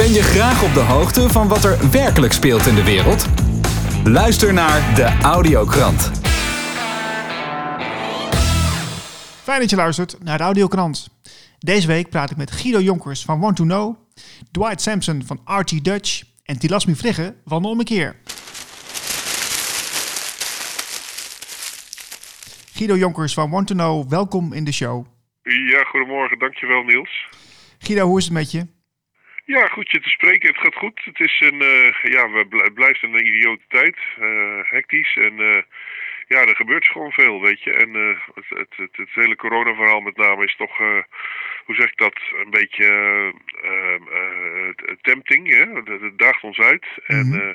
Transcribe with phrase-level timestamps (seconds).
[0.00, 3.26] Ben je graag op de hoogte van wat er werkelijk speelt in de wereld?
[4.04, 6.10] Luister naar de Audiokrant.
[9.42, 11.08] Fijn dat je luistert naar de Audiokrant.
[11.58, 13.96] Deze week praat ik met Guido Jonkers van Want to Know,
[14.50, 18.16] Dwight Sampson van RT Dutch en Tilasmi Vliggen van de Ommekeer.
[22.72, 25.06] Guido Jonkers van Want to Know, welkom in de show.
[25.42, 26.38] Ja, goedemorgen.
[26.38, 27.28] Dankjewel Niels.
[27.78, 28.78] Guido, hoe is het met je?
[29.54, 30.48] Ja, goed je te spreken.
[30.48, 31.00] Het gaat goed.
[31.04, 33.96] Het is een, eh, ja, we blijft een idiote tijd.
[34.18, 35.62] eh, hectisch en eh,
[36.28, 37.72] ja, er gebeurt gewoon veel, weet je.
[37.72, 37.94] En
[38.34, 40.76] het, het, het, het hele coronaverhaal met name is toch,
[41.64, 42.84] hoe zeg ik dat, een beetje
[43.62, 45.48] eh, eh, eh, tempting.
[45.48, 45.64] Hè?
[45.94, 46.86] Het, daagt ons uit.
[47.06, 47.54] En Mhm.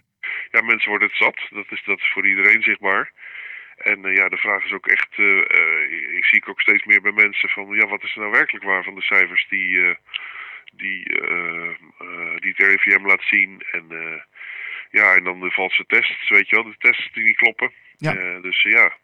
[0.51, 1.39] ja, mensen worden het zat.
[1.49, 3.11] Dat is, dat is voor iedereen zichtbaar.
[3.75, 5.17] En ja, de vraag is ook echt,
[6.19, 8.65] ik zie ik ook steeds meer bij mensen van, ja, wat is er nou werkelijk
[8.65, 9.95] waar van de cijfers die,
[10.77, 13.63] die, eh, eh, die het RIVM laat zien.
[13.71, 14.21] En eh,
[14.91, 17.71] ja, en dan de valse tests, weet je wel, de tests die niet kloppen.
[17.97, 18.39] Ja.
[18.41, 18.97] Dus ja.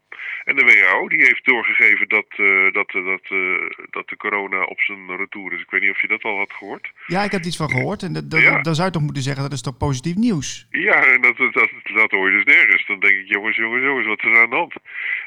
[0.44, 4.62] En de WHO die heeft doorgegeven dat, eh, dat, eh, dat, eh, dat de corona
[4.64, 5.60] op zijn retour is.
[5.60, 6.90] Ik weet niet of je dat al had gehoord.
[7.06, 8.60] Ja, ik heb iets van gehoord en dat, dat, Ja.
[8.62, 10.66] dan zou je toch moeten zeggen dat is toch positief nieuws?
[10.70, 12.86] Ja, en dat, dat, dat hoor je dus nergens.
[12.86, 14.74] Dan denk ik, jongens, jongens, jongens, wat is er aan de hand?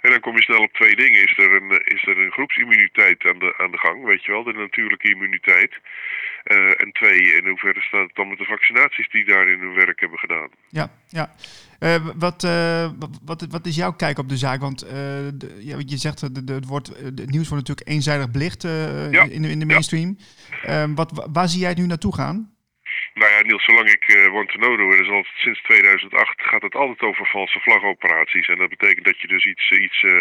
[0.02, 1.22] En dan kom je snel op twee dingen.
[1.22, 4.44] Is er een, is er een groepsimmuniteit aan de, aan de gang, weet je wel,
[4.44, 5.80] de natuurlijke immuniteit.
[6.78, 10.20] En twee, in hoeverre staat het dan met de vaccinaties die daarin hun werk hebben
[10.20, 10.50] gedaan?
[10.70, 11.30] Ja, ja.
[11.80, 12.90] Eh, wat, eh,
[13.24, 14.60] wat, wat is jouw kijk op de zaak?
[14.62, 14.92] Want eh,
[15.34, 18.62] de- ja, wat je zegt, de, de, het, wordt, het nieuws wordt natuurlijk eenzijdig belicht
[18.62, 20.18] Ja, in, de, in de mainstream.
[20.64, 22.54] Eh, wat, wa- waar zie jij het nu naartoe gaan?
[23.14, 26.62] Nou Niels, zolang ik eh want to know doe, en is al sinds 2008, gaat
[26.62, 28.48] het altijd over valse vlagoperaties.
[28.48, 30.18] En dat betekent dat je dus iets, eh, iets, eh,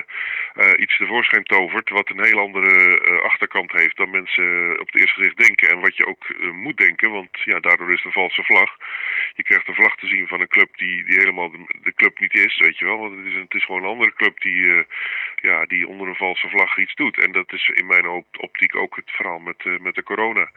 [0.55, 4.87] eh, iets tevoorschijn tovert wat een heel andere eh, achterkant heeft dan mensen eh, op
[4.87, 5.69] het eerste gezicht denken.
[5.69, 8.77] En wat je ook eh, moet denken, want ja, daardoor is een valse vlag.
[9.35, 12.19] Je krijgt een vlag te zien van een club die, die helemaal de, de club
[12.19, 12.99] niet is, weet je wel.
[12.99, 14.83] Want het is, het is gewoon een andere club die, eh,
[15.43, 17.19] ja, die onder een valse vlag iets doet.
[17.25, 20.51] En dat is in mijn op- optiek ook het verhaal met, eh, met de corona.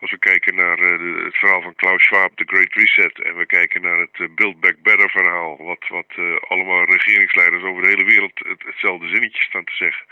[0.00, 3.36] Als we kijken naar eh, de- het verhaal van Klaus Schwab, de Great Reset, en
[3.36, 7.82] we kijken naar het eh, Build Back Better verhaal, wat, wat eh, allemaal regeringsleiders over
[7.82, 10.06] de hele wereld het, hetzelfde zinnetje staan te zeggen.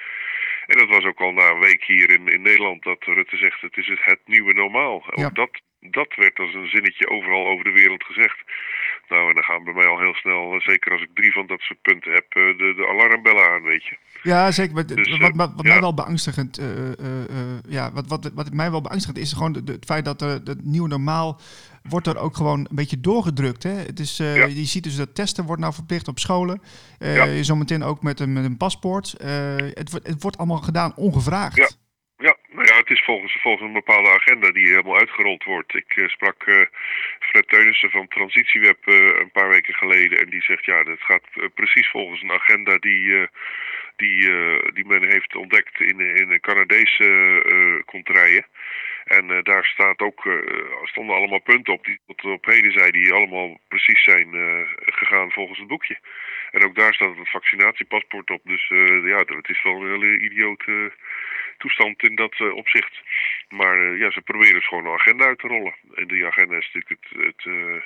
[0.67, 3.61] En dat was ook al na een week hier in, in Nederland dat Rutte zegt
[3.61, 5.05] het is het, het nieuwe normaal.
[5.15, 5.25] Ja.
[5.25, 8.39] Ook dat, dat werd als een zinnetje overal over de wereld gezegd.
[9.09, 11.47] Nou, en dan gaan bij mij al heel snel, eh, zeker als ik drie van
[11.47, 13.97] dat soort punten heb, eh, de, de alarmbellen aan, weet je.
[14.23, 14.75] Ja, zeker.
[14.75, 15.73] Maar Dus, wat eh, wat, wat ja.
[15.73, 16.67] mij wel beangstigend, eh,
[17.69, 20.29] ja, wat, wat, wat mij wel beangstigend is, gewoon de, de- het feit dat er
[20.45, 21.41] het nieuwe normaal
[21.83, 23.63] wordt er ook gewoon een beetje doorgedrukt.
[23.63, 23.71] Hè?
[23.71, 24.45] Het is, Ja.
[24.45, 26.63] Je ziet dus dat testen wordt nou verplicht op scholen.
[26.99, 27.25] Ja.
[27.25, 29.13] je Zometeen ook met een, met een paspoort.
[29.13, 31.57] Eh, het, wordt- het wordt allemaal gedaan ongevraagd.
[31.57, 31.69] Ja.
[32.83, 35.75] Het is volgens, volgens een bepaalde agenda die helemaal uitgerold wordt.
[35.75, 36.61] Ik eh, sprak eh,
[37.19, 41.53] Fred Teunissen van Transitieweb eh, een paar weken geleden en die zegt ja, dat gaat
[41.55, 43.29] precies volgens een agenda die,
[43.97, 44.31] die,
[44.73, 48.47] die men heeft ontdekt in, in de Canadese contraien.
[49.05, 52.91] En eh, daar staat ook, eh, stonden allemaal punten op die tot op heden zei
[52.91, 55.99] die allemaal precies zijn eh, gegaan volgens het boekje.
[56.51, 58.41] En ook daar staat het vaccinatiepaspoort op.
[58.45, 58.69] Dus
[59.05, 60.93] ja, het is wel een hele idiote
[61.59, 63.01] toestand in dat opzicht.
[63.49, 65.75] Maar ja, ze proberen dus gewoon een agenda uit te rollen.
[65.95, 67.45] En die agenda is natuurlijk het...
[67.45, 67.85] het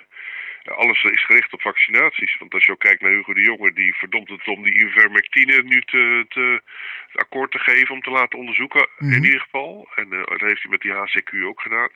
[0.75, 2.37] alles is gericht op vaccinaties.
[2.39, 5.63] Want als je ook kijkt naar Hugo de Jonge, die verdomt het om die ivermectine
[5.63, 6.61] nu te, te,
[7.13, 9.13] het akkoord te geven om te laten onderzoeken, Mhm.
[9.13, 9.89] in ieder geval.
[9.95, 11.89] En eh, dat heeft hij met die HCQ ook gedaan.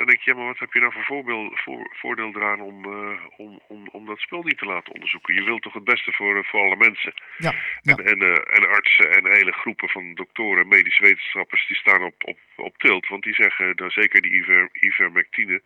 [0.00, 2.84] Dan denk je, ja, maar wat heb je nou voor voorbeeld, voor, voordeel eraan om,
[2.84, 5.34] eh, om, om, om dat spul niet te laten onderzoeken?
[5.34, 7.12] Je wilt toch het beste voor, eh, voor alle mensen?
[7.36, 7.94] Ja, ja.
[7.94, 12.02] En, en, eh, en artsen en hele groepen van doktoren en medische wetenschappers die staan
[12.02, 13.08] op, op, op tilt.
[13.08, 15.62] Want die zeggen, nou, zeker die iver, ivermectine,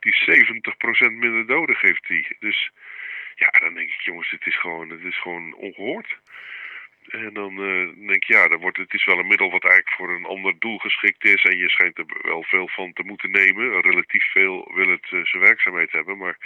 [0.00, 2.36] die 70% minder doden geeft die.
[2.38, 2.70] Dus
[3.34, 6.16] ja, dan denk ik, jongens, dit is gewoon, het is gewoon ongehoord.
[7.10, 9.94] En dan eh, denk ik, ja, dan wordt, het is wel een middel wat eigenlijk
[9.96, 11.44] voor een ander doel geschikt is.
[11.44, 13.80] En je schijnt er wel veel van te moeten nemen.
[13.80, 16.18] Relatief veel wil het eh, zijn werkzaamheid hebben.
[16.18, 16.36] Maar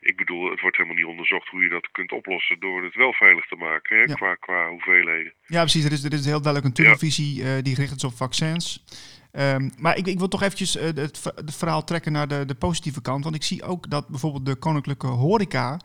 [0.00, 3.12] ik bedoel, het wordt helemaal niet onderzocht hoe je dat kunt oplossen door het wel
[3.12, 3.96] veilig te maken.
[3.96, 4.14] Hè, Ja.
[4.14, 5.32] qua, qua hoeveelheden.
[5.46, 5.84] Ja, precies.
[5.84, 8.84] Er is, er is heel duidelijk een tunnelvisie eh, die gericht is op vaccins.
[9.32, 12.54] Ehm, maar ik, ik wil toch eventjes het, ver- het verhaal trekken naar de, de
[12.54, 13.24] positieve kant.
[13.24, 15.80] Want ik zie ook dat bijvoorbeeld de koninklijke horeca,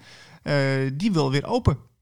[0.93, 1.93] die wil weer open.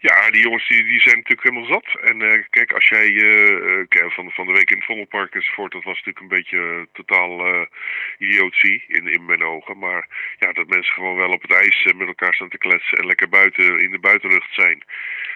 [0.00, 2.00] Ja, Ja, die jongens die, die zijn natuurlijk helemaal zat.
[2.00, 5.82] En uh, kijk, als jij uh, van, van de week in het Vondelpark enzovoort, dat
[5.82, 7.66] was natuurlijk een beetje totaal uh,
[8.18, 9.78] idiotie in, in mijn ogen.
[9.78, 10.08] Maar
[10.38, 13.28] ja, dat mensen gewoon wel op het ijs met elkaar staan te kletsen en lekker
[13.28, 14.82] buiten in de buitenlucht zijn.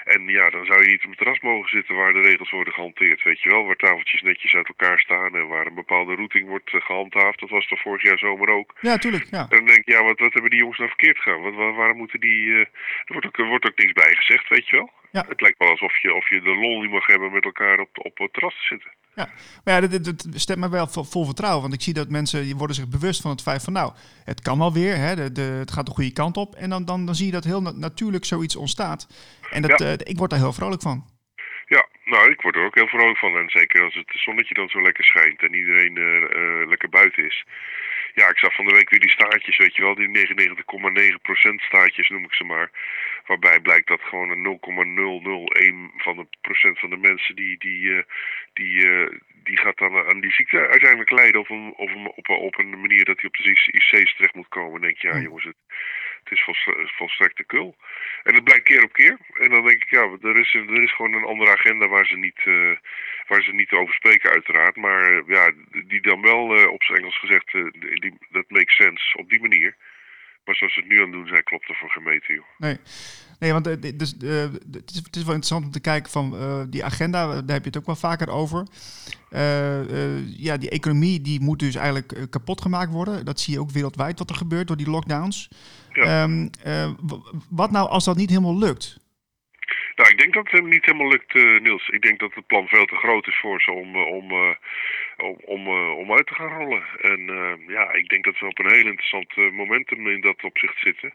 [0.04, 2.72] En ja, dan zou je niet op het terras mogen zitten waar de regels worden
[2.72, 3.66] gehanteerd, weet je wel.
[3.66, 7.40] Waar tafeltjes netjes uit elkaar staan en waar een bepaalde routing wordt gehandhaafd.
[7.40, 8.74] Dat was toch vorig jaar zomer ook.
[8.80, 9.26] Ja, tuurlijk.
[9.30, 9.46] Ja.
[9.50, 11.42] En dan denk je, ja, wat, wat hebben die jongens nou verkeerd gedaan?
[11.42, 12.52] Wat, waar, waarom moeten die...
[12.54, 12.68] er,
[13.06, 14.89] wordt ook, er wordt ook niks bij gezegd, weet je wel.
[15.12, 15.24] Ja.
[15.28, 17.88] Het lijkt wel alsof je, of je de lol niet mag hebben met elkaar op,
[17.92, 18.90] op het terras te zitten.
[19.14, 19.28] Ja,
[19.64, 21.60] maar ja, dat, stemt me wel vol vertrouwen.
[21.62, 23.72] Want ik zie dat mensen die worden zich bewust van het feit van...
[23.72, 23.92] nou,
[24.24, 26.54] het kan wel weer, hè, de, de, het gaat de goede kant op.
[26.54, 29.08] En dan, dan, dan zie je dat heel natuurlijk zoiets ontstaat.
[29.50, 29.86] En dat, Ja.
[29.86, 31.04] eh, ik word daar heel vrolijk van.
[31.66, 33.36] Ja, nou, ik word er ook heel vrolijk van.
[33.36, 37.44] En zeker als het zonnetje dan zo lekker schijnt en iedereen eh, lekker buiten is.
[38.14, 42.08] Ja, ik zag van de week weer die staartjes, weet je wel, die 99,9% staartjes
[42.08, 42.70] noem ik ze maar.
[43.30, 48.02] Waarbij blijkt dat gewoon een 0,001 van de procent van de mensen die, die, eh,
[48.52, 51.40] die, eh, die gaat dan aan die ziekte uiteindelijk lijden.
[51.40, 54.34] Of, een, of een, op, een- op een manier dat hij op de IC's terecht
[54.34, 54.72] moet komen.
[54.72, 55.22] Dan denk je, ja Hm.
[55.22, 55.56] jongens, het,
[56.24, 57.76] het is volstre- volstrekte kul.
[58.22, 59.16] En het blijkt keer op keer.
[59.32, 62.16] En dan denk ik, ja, er is, er is gewoon een andere agenda waar ze
[62.16, 62.70] niet, eh,
[63.26, 64.76] waar ze niet over spreken uiteraard.
[64.76, 65.50] Maar ja,
[65.86, 69.76] die dan wel op zijn Engels gezegd, die, dat makes sense op die manier.
[70.44, 72.44] Maar zoals ze het nu aan het doen zijn, klopt er voor meter, joh.
[72.58, 72.76] Nee,
[73.38, 76.36] nee want eh, dus, eh, het, is, het is wel interessant om te kijken van
[76.36, 78.66] eh, die agenda, daar heb je het ook wel vaker over.
[80.36, 83.24] Ja, die economie die moet dus eigenlijk kapot gemaakt worden.
[83.24, 85.48] Dat zie je ook wereldwijd wat er gebeurt door die lockdowns.
[85.92, 86.02] Ja.
[86.02, 86.90] Ehm, eh,
[87.50, 88.98] wat nou als dat niet helemaal lukt?
[89.96, 91.88] Nou, ik denk dat het hem niet helemaal lukt, Niels.
[91.88, 94.56] Ik denk dat het plan veel te groot is voor ze om, om,
[95.22, 96.82] om, om, eh, om uit te gaan rollen.
[97.00, 100.42] En eh, ja, ik denk dat we op een heel interessant eh, momentum in dat
[100.42, 101.14] opzicht zitten.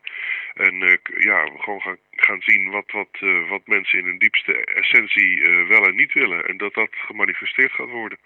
[0.54, 3.19] En ja, we gewoon gaan, gaan zien wat, wat,
[3.50, 6.46] wat mensen in hun diepste essentie wel en niet willen.
[6.46, 8.18] En dat dat gemanifesteerd gaat worden.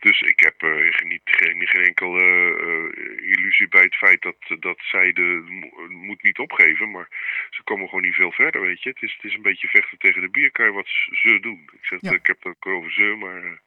[0.00, 0.54] Dus ik heb
[0.90, 5.86] geen, niet, geen, geen enkel eh, illusie bij het feit dat, dat zij de mo-
[5.88, 6.90] moed niet opgeven.
[6.90, 7.08] Maar
[7.50, 8.88] ze komen gewoon niet veel verder, weet je.
[8.88, 11.70] Het is, het is een beetje vechten tegen de bierkar wat ze doen.
[11.72, 12.12] Ik, zeg, Ja.
[12.12, 13.60] ik heb het ook over ze, maar...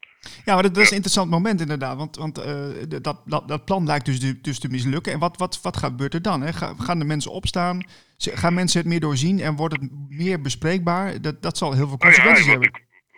[0.45, 1.97] Ja, maar dat, dat is een interessant moment inderdaad.
[1.97, 2.67] Want, want eh,
[3.01, 5.13] dat, dat, dat plan lijkt dus, de- dus te mislukken.
[5.13, 6.41] En wat, wat, wat gebeurt er dan?
[6.41, 6.53] Hè?
[6.53, 7.83] Ga- Gaan de mensen opstaan?
[8.17, 11.21] Ze- Gaan mensen het meer doorzien en wordt het meer bespreekbaar?
[11.21, 12.71] Dat, dat zal heel veel Nou ja, consequenties hebben.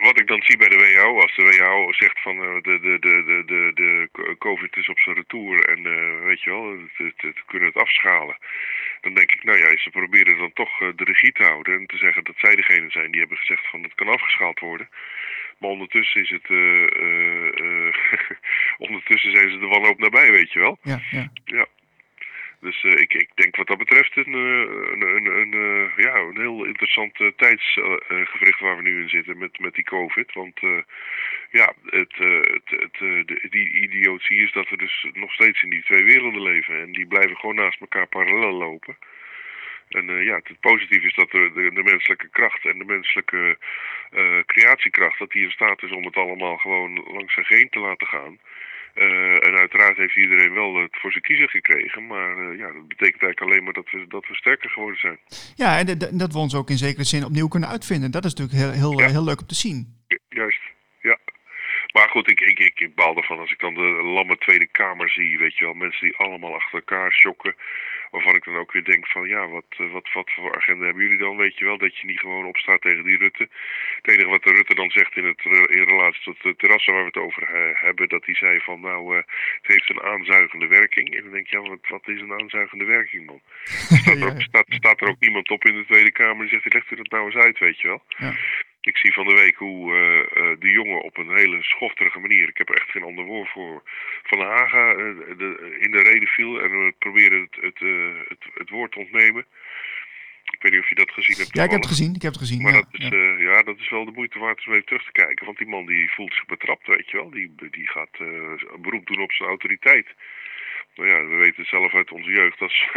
[0.10, 2.98] wat ik dan zie bij de WHO, als de WHO zegt van eh, de, de,
[3.00, 6.80] de, de, de, de COVID is op zijn retour en eh, weet je wel, het,
[6.98, 8.38] het, het- we kunnen het afschalen.
[9.02, 11.98] Dan denk ik, nou ja, ze proberen dan toch de regie te houden en te
[11.98, 14.90] zeggen dat zij degene zijn die hebben gezegd van het kan afgeschaald worden.
[15.62, 17.94] Maar ondertussen is het, eh, eh,
[18.86, 20.78] ondertussen zijn ze er wanhoop nabij, weet je wel.
[20.82, 21.32] Ja, ja.
[21.46, 21.68] Ja.
[22.60, 26.66] Dus eh, ik, ik denk wat dat betreft een, een, een, een, ja, een heel
[26.66, 30.34] interessant eh, tijdsgevricht waar we nu in zitten met, met die COVID.
[30.34, 30.60] Want
[31.52, 35.84] ja, het, het, het, de, die idiotie is dat we dus nog steeds in die
[35.84, 36.82] twee werelden leven.
[36.82, 38.98] En die blijven gewoon naast elkaar parallel lopen.
[40.00, 43.58] En eh, ja, het positieve is dat de, de, de menselijke kracht en de menselijke
[44.12, 47.80] eh, creatiekracht, dat die in staat is om het allemaal gewoon langs zijn geen te
[47.80, 48.40] laten gaan.
[48.94, 52.08] Eh, en uiteraard heeft iedereen wel het voor zijn kiezer gekregen.
[52.08, 55.20] Maar ja, dat betekent eigenlijk alleen maar dat we, dat we sterker geworden zijn.
[55.56, 58.12] ja en dat- dat we ons ook in zekere zin opnieuw kunnen uitvinden.
[58.12, 59.08] Dat is natuurlijk heel, heel, Ja.
[59.10, 60.04] heel leuk om te zien.
[60.08, 60.62] Ju- Juist,
[61.02, 61.18] ja.
[61.94, 65.10] Maar goed, ik, ik, ik, ik baal ervan als ik dan de lamme Tweede Kamer
[65.10, 65.74] zie, weet je wel.
[65.74, 67.56] Mensen die allemaal achter elkaar schokken.
[68.12, 71.04] Waarvan ik dan ook weer denk van, ja, wat, eh, wat, wat voor agenda hebben
[71.04, 71.78] jullie dan, weet je wel?
[71.78, 73.50] Dat je niet gewoon opstaat tegen die Rutte.
[74.02, 76.94] Het enige wat de Rutte dan zegt in, het, re- in relatie tot de terrassen
[76.94, 79.24] waar we het over eh, hebben, dat hij zei van, nou, eh,
[79.62, 81.16] het heeft een aanzuigende werking.
[81.16, 83.42] En dan denk je, ja, wat, wat is een aanzuigende werking, man?
[84.02, 86.74] Staat er, ook, staat, staat er ook niemand op in de Tweede Kamer die zegt,
[86.74, 88.04] legt u dat nou eens uit, weet je wel?
[88.18, 88.34] Ja.
[88.82, 92.48] Ik zie van de week hoe eh, eh, de jongen op een hele schofterige manier,
[92.48, 93.84] ik heb er echt geen ander woord voor,
[94.24, 94.98] Van Haga eh,
[95.38, 97.80] de, in de reden viel en we proberen het, het,
[98.28, 99.46] het, het woord te ontnemen.
[100.52, 101.56] Ik weet niet of je dat gezien hebt.
[101.56, 102.16] Ja, ik heb het gezien.
[102.16, 102.62] Ik heb het gezien.
[102.62, 103.38] Maar ja, dat, is, ja.
[103.38, 105.46] ja, dat is wel de moeite waard om even terug te kijken.
[105.46, 107.30] Want die man die voelt zich betrapt, weet je wel.
[107.30, 110.08] Die, die gaat een beroep doen op zijn autoriteit.
[110.96, 112.62] Nou ja, we weten zelf uit onze jeugd.
[112.62, 112.88] Als,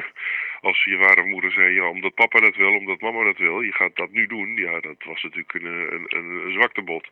[0.65, 3.61] als je ware moeder zei, ja, omdat papa dat wil, omdat mama dat wil.
[3.61, 4.57] Je gaat dat nu doen.
[4.57, 7.07] Ja, dat was natuurlijk een, een, een, een zwaktebod.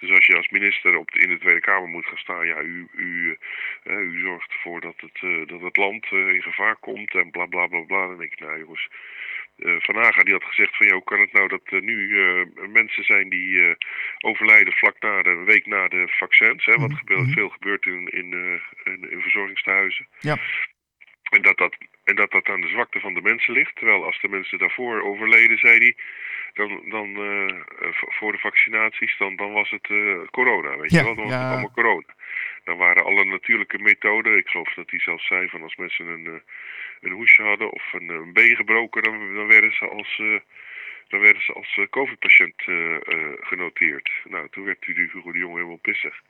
[0.00, 2.46] Dus als je als minister op de, in de Tweede Kamer moet gaan staan.
[2.46, 3.38] Ja, u, u,
[3.84, 7.14] u zorgt ervoor dat het, eh, dat het land eh, in gevaar komt.
[7.14, 8.06] En bla bla bla bla.
[8.06, 8.88] Dan denk ik, nou jongens.
[9.56, 11.96] Eh, Van Haga die had gezegd van ja, hoe kan het nou dat er nu
[12.68, 13.76] mensen zijn die
[14.18, 16.64] overlijden vlak na de een week na de vaccins.
[16.64, 17.32] Hè, wat gebeurt, mhm.
[17.32, 20.06] veel gebeurt in, in, in, in verzorgingstehuizen.
[20.18, 20.38] Ja.
[21.30, 23.76] En dat dat, en dat dat aan de zwakte van de mensen ligt.
[23.76, 25.96] Terwijl als de mensen daarvoor overleden, zei hij,
[26.54, 31.04] dan, dan uh, voor de vaccinaties, dan, dan was het uh, corona, weet Ja, je
[31.04, 31.14] wel.
[31.14, 31.40] Dan was ja.
[31.40, 32.14] het allemaal corona.
[32.64, 36.24] Dan waren alle natuurlijke methoden, ik geloof dat hij zelfs zei van als mensen een,
[36.24, 36.34] uh,
[37.00, 40.22] een hoesje hadden of een, een been gebroken, dan, dan werden ze als,
[41.08, 42.96] dan werden ze als COVID-patiënt uh,
[43.40, 44.10] genoteerd.
[44.24, 46.22] Nou, toen werd die Hugo de Jong helemaal pissig.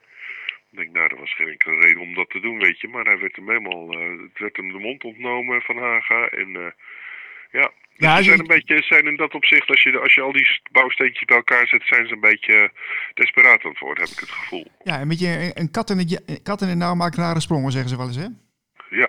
[0.73, 2.89] Ik denk, nou, er was geen enkele reden om dat te doen, weet je.
[2.89, 6.75] Maar hij werd hem helemaal, het werd hem de mond ontnomen van Haga en...
[7.53, 10.21] Ja, dus Ja, ze zijn een beetje, zijn in dat opzicht, als je, als je
[10.21, 12.71] al die bouwsteentjes bij elkaar zet, zijn ze een beetje
[13.15, 14.67] desperaat aan het worden, heb ik het gevoel.
[14.85, 17.41] Ja, een beetje een- een kat in het, een kat in het nauw maakt rare
[17.41, 18.27] sprongen, zeggen ze wel eens, hè?
[19.01, 19.09] Ja,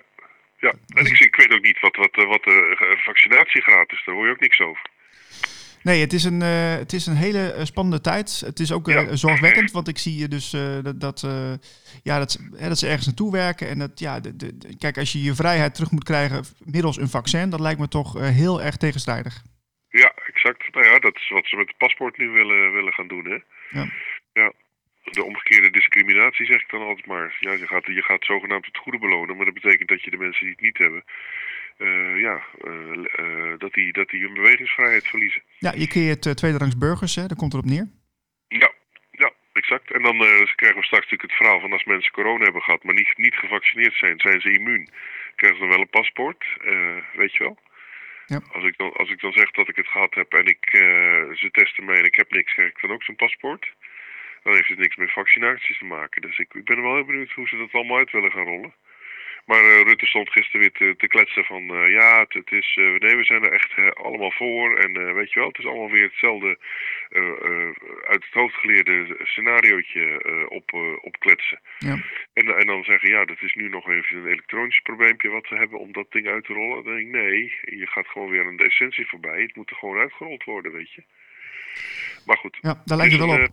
[0.58, 0.72] ja.
[0.94, 4.02] En ik, zie- ik weet ook niet wat, wat, eh, wat de eh, vaccinatiegraad is,
[4.04, 4.82] daar hoor je ook niks over.
[5.82, 8.42] Nee, het is een, eh, het is een hele eh, spannende tijd.
[8.46, 9.16] Het is ook eh, Ja.
[9.16, 10.50] zorgwekkend, want ik zie je dus
[10.82, 11.20] dat, dat,
[12.02, 13.68] ja, dat, ze- hè, dat ze ergens naartoe werken.
[13.68, 17.08] En dat, ja, de, de, kijk, als je je vrijheid terug moet krijgen middels een
[17.08, 19.42] vaccin, dat lijkt me toch heel erg tegenstrijdig.
[19.88, 20.74] Ja, exact.
[20.74, 23.38] Nou ja, dat is wat ze met het paspoort nu willen, willen gaan doen, hè.
[23.80, 23.86] Ja.
[24.32, 24.52] Ja.
[25.02, 27.36] De omgekeerde discriminatie zeg ik dan altijd maar.
[27.40, 30.16] Ja, je gaat, je gaat zogenaamd het goede belonen, maar dat betekent dat je de
[30.16, 31.04] mensen die het niet hebben,
[31.82, 35.42] eh, ja, eh, eh, dat, die, dat die hun bewegingsvrijheid verliezen.
[35.58, 37.26] Ja, je creëert tweederangs burgers, hè?
[37.26, 37.86] daar komt het op neer.
[38.48, 38.72] Ja,
[39.10, 39.90] ja, exact.
[39.90, 40.16] En dan
[40.56, 43.34] krijgen we straks natuurlijk het verhaal van als mensen corona hebben gehad, maar niet, niet
[43.34, 44.88] gevaccineerd zijn, zijn ze immuun.
[45.36, 46.44] Krijgen ze dan wel een paspoort,
[47.14, 47.58] weet je wel?
[48.26, 48.40] Ja.
[48.52, 50.68] Als, ik dan, als ik dan zeg dat ik het gehad heb en ik,
[51.40, 53.72] ze testen mij en ik heb niks, krijg ik dan ook zo'n paspoort?
[54.42, 56.22] Dan heeft het niks met vaccinaties te maken.
[56.22, 58.74] Dus ik, ik ben wel heel benieuwd hoe ze dat allemaal uit willen gaan rollen.
[59.44, 62.76] Maar uh, Rutte stond gisteren weer te, te kletsen van uh, ja, het, het is,
[62.80, 64.78] uh, nee, we zijn er echt allemaal voor.
[64.78, 66.58] En weet je wel, het is allemaal weer hetzelfde
[68.06, 70.04] uit het hoofd geleerde scenariootje
[70.48, 71.60] op, op kletsen.
[71.78, 71.96] Ja.
[72.32, 75.56] En, en dan zeggen ja, dat is nu nog even een elektronisch probleempje wat we
[75.56, 76.84] hebben om dat ding uit te rollen.
[76.84, 79.42] Dan denk ik nee, je gaat gewoon weer aan de essentie voorbij.
[79.42, 81.02] Het moet er gewoon uitgerold worden, weet je.
[82.26, 82.58] Maar goed.
[82.60, 83.48] Ja, daar lijkt het wel op.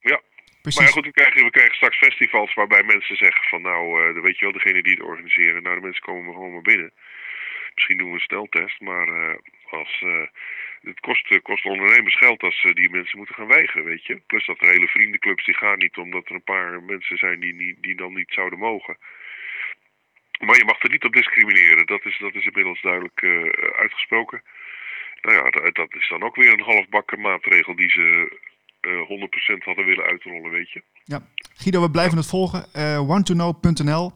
[0.00, 0.20] ja,
[0.62, 0.80] Precies.
[0.80, 4.38] maar goed, we krijgen, we krijgen straks festivals waarbij mensen zeggen van nou, uh, weet
[4.38, 6.92] je wel, degene die het organiseren, nou de mensen komen gewoon maar binnen.
[7.74, 9.34] Misschien doen we een sneltest, maar uh,
[9.70, 10.26] als, uh,
[10.82, 14.20] het kost, kost ondernemers geld als die mensen moeten gaan weigeren, weet je.
[14.26, 17.56] Plus dat er hele vriendenclubs die gaan niet omdat er een paar mensen zijn die,
[17.56, 18.96] die, die dan niet zouden mogen.
[20.40, 23.24] Maar je mag er niet op discrimineren, dat is, dat is inmiddels duidelijk
[23.76, 24.42] uitgesproken.
[25.20, 28.38] Nou ja, dat, dat is dan ook weer een halfbakken maatregel die ze
[28.86, 30.82] uh, 100% hadden willen uitrollen, weet je.
[31.04, 31.20] Ja.
[31.54, 32.66] Guido, we blijven het volgen.
[32.76, 34.12] Uh, one2know.nl.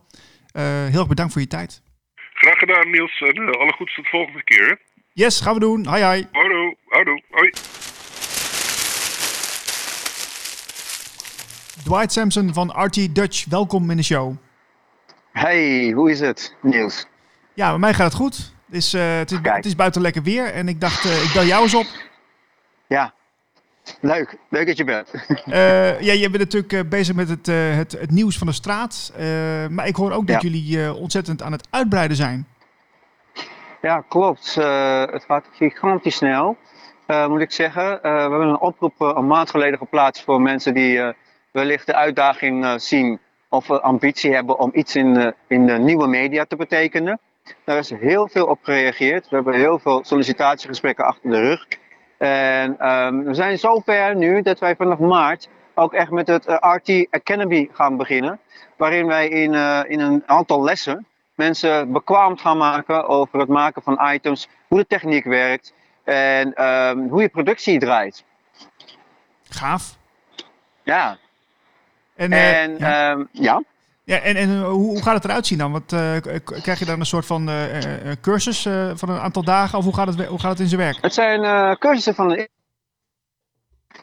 [0.56, 1.82] Uh, heel erg bedankt voor je tijd.
[2.32, 3.20] Graag gedaan, Niels.
[3.20, 4.66] En uh, alle goeds tot de volgende keer.
[4.66, 4.74] Hè?
[5.12, 5.86] Yes, gaan we doen.
[5.86, 6.26] Hoi, hoi.
[6.32, 7.50] Houdoe, houdoe, hoi.
[11.84, 14.36] Dwight Sampson van RT Dutch, welkom in de show.
[15.32, 17.06] Hey, hoe is het, Niels?
[17.54, 18.36] Ja, bij mij gaat het goed.
[18.66, 21.30] Het is, uh, het is, het is buiten lekker weer en ik dacht, uh, ik
[21.34, 21.86] bel jou eens op.
[22.88, 23.14] Ja,
[24.00, 25.12] Leuk, leuk dat je bent.
[25.46, 28.52] Uh, ja, je bent natuurlijk uh, bezig met het, uh, het, het, nieuws van de
[28.52, 29.12] straat.
[29.70, 30.48] maar ik hoor ook dat ja.
[30.48, 32.46] jullie ontzettend aan het uitbreiden zijn.
[33.82, 34.54] Ja, klopt.
[35.10, 36.56] het gaat gigantisch snel,
[37.28, 37.98] moet ik zeggen.
[38.02, 41.12] we hebben een oproep een maand geleden geplaatst voor mensen die
[41.50, 46.56] wellicht de uitdaging zien of ambitie hebben om iets in, in de nieuwe media te
[46.56, 47.20] betekenen.
[47.64, 49.28] Daar is heel veel op gereageerd.
[49.28, 51.66] We hebben heel veel sollicitatiegesprekken achter de rug.
[52.18, 56.56] En um, we zijn zover nu dat wij vanaf maart ook echt met het uh,
[56.60, 58.40] RT Academy gaan beginnen.
[58.76, 61.06] Waarin wij in, uh, in een aantal lessen
[61.36, 65.72] mensen bekwaam gaan maken over het maken van items, hoe de techniek werkt
[66.04, 68.24] en um, hoe je productie draait.
[69.48, 69.96] Gaaf.
[70.82, 71.16] Ja.
[72.14, 73.10] En, en ja.
[73.10, 73.62] Um, ja.
[74.06, 75.72] Ja, en, en hoe, hoe gaat het eruit zien dan?
[75.72, 76.16] Want, uh,
[76.62, 77.50] krijg je dan een soort van
[78.20, 78.62] cursus
[78.94, 79.78] van een aantal dagen?
[79.78, 80.98] Of hoe gaat het, hoe gaat het in zijn werk?
[81.00, 82.48] Het zijn cursussen van een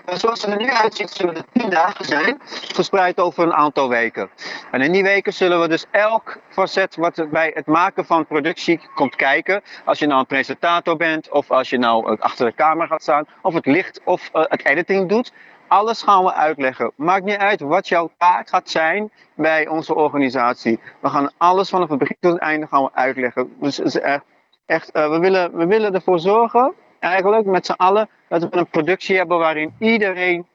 [0.06, 2.42] Zoals het er nu uitziet, zullen het 10 dagen zijn,
[2.74, 4.30] verspreid over een aantal weken.
[4.72, 8.80] En in die weken zullen we dus elk facet wat bij het maken van productie
[8.96, 9.62] komt kijken.
[9.86, 13.26] Als je nou een presentator bent, of als je nou achter de camera gaat staan,
[13.42, 15.32] of het licht of het editing doet.
[15.74, 16.92] Alles gaan we uitleggen.
[16.96, 20.80] Maakt niet uit wat jouw taak gaat zijn bij onze organisatie.
[21.00, 23.54] We gaan alles vanaf het begin tot het einde gaan we uitleggen.
[23.60, 24.24] Dus echt,
[24.66, 28.68] echt uh, we, willen, we willen ervoor zorgen eigenlijk met z'n allen dat we een
[28.68, 30.46] productie hebben waarin iedereen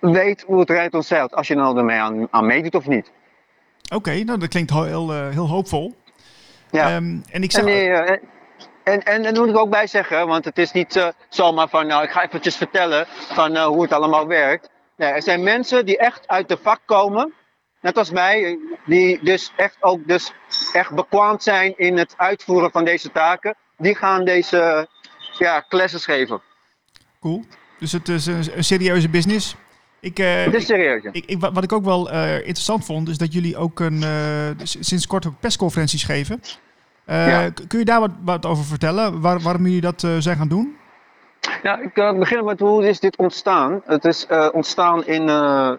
[0.00, 1.34] weet hoe het rijdt ons zeilt.
[1.34, 3.10] Als je nou ermee aan, aan meedoet of niet.
[3.84, 5.94] Oké, okay, nou dat klinkt heel, heel, heel hoopvol.
[6.70, 6.96] Ja.
[6.96, 7.52] Um, en ik.
[7.52, 8.20] En,
[8.84, 11.68] en, en, en daar moet ik ook bij zeggen, want het is niet uh, zomaar
[11.68, 14.70] van, nou ik ga eventjes vertellen van uh, hoe het allemaal werkt.
[14.96, 17.32] Nee, er zijn mensen die echt uit de vak komen
[17.80, 20.32] net als mij, die dus echt ook dus
[20.72, 24.88] echt bekwaamd zijn in het uitvoeren van deze taken, die gaan deze
[25.38, 26.40] ja, classes geven.
[27.20, 27.44] Cool.
[27.78, 29.56] Dus het is een, een serieuze business.
[30.00, 31.02] Ik, uh, het is serieus.
[31.12, 34.04] Ik, ik, wat ik ook wel interessant vond, is dat jullie ook een,
[34.62, 36.40] sinds kort ook persconferenties geven.
[37.06, 37.50] Ja.
[37.68, 39.20] Kun je daar wat, wat over vertellen?
[39.20, 40.76] Waar, waarom jullie dat zijn gaan doen?
[41.62, 43.82] Ja, ik uh, begin met hoe is dit ontstaan.
[43.84, 45.72] Het is uh, ontstaan in, uh,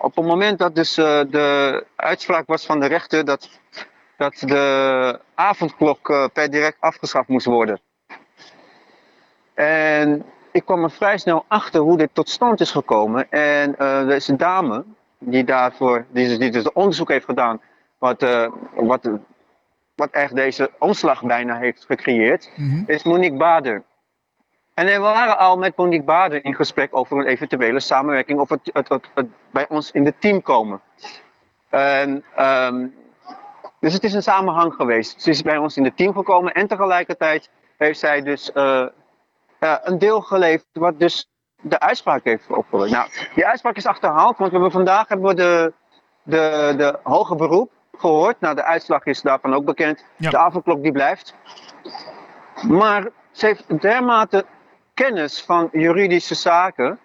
[0.00, 3.48] op het moment dat dus de uitspraak was van de rechter dat,
[4.16, 7.80] dat de avondklok per direct afgeschaft moest worden.
[9.54, 13.30] En ik kwam er vrij snel achter hoe dit tot stand is gekomen.
[13.30, 14.84] En er is een dame
[15.18, 17.60] die daarvoor, die, die dus onderzoek heeft gedaan,
[17.98, 19.08] wat, wat,
[19.94, 22.84] wat echt deze omslag bijna heeft gecreëerd, mm -hmm.
[22.86, 23.82] is Monique Bader.
[24.74, 28.70] En we waren al met Monique Bader in gesprek over een eventuele samenwerking of het,
[28.72, 30.80] het, het, het bij ons in het team komen.
[31.68, 32.94] En, um,
[33.80, 35.22] dus het is een samenhang geweest.
[35.22, 38.86] Ze is bij ons in het team gekomen en tegelijkertijd heeft zij dus uh,
[39.60, 41.28] uh, een deel geleverd wat dus
[41.60, 42.92] de uitspraak heeft opgelost.
[42.92, 45.72] Nou, die uitspraak is achterhaald, want we hebben vandaag hebben we de,
[46.22, 48.40] de, de hoge beroep gehoord.
[48.40, 50.04] Nou, de uitslag is daarvan ook bekend.
[50.16, 50.30] Ja.
[50.30, 51.34] De avondklok die blijft.
[52.68, 54.44] Maar ze heeft dermate
[54.94, 56.98] kennis van juridische zaken.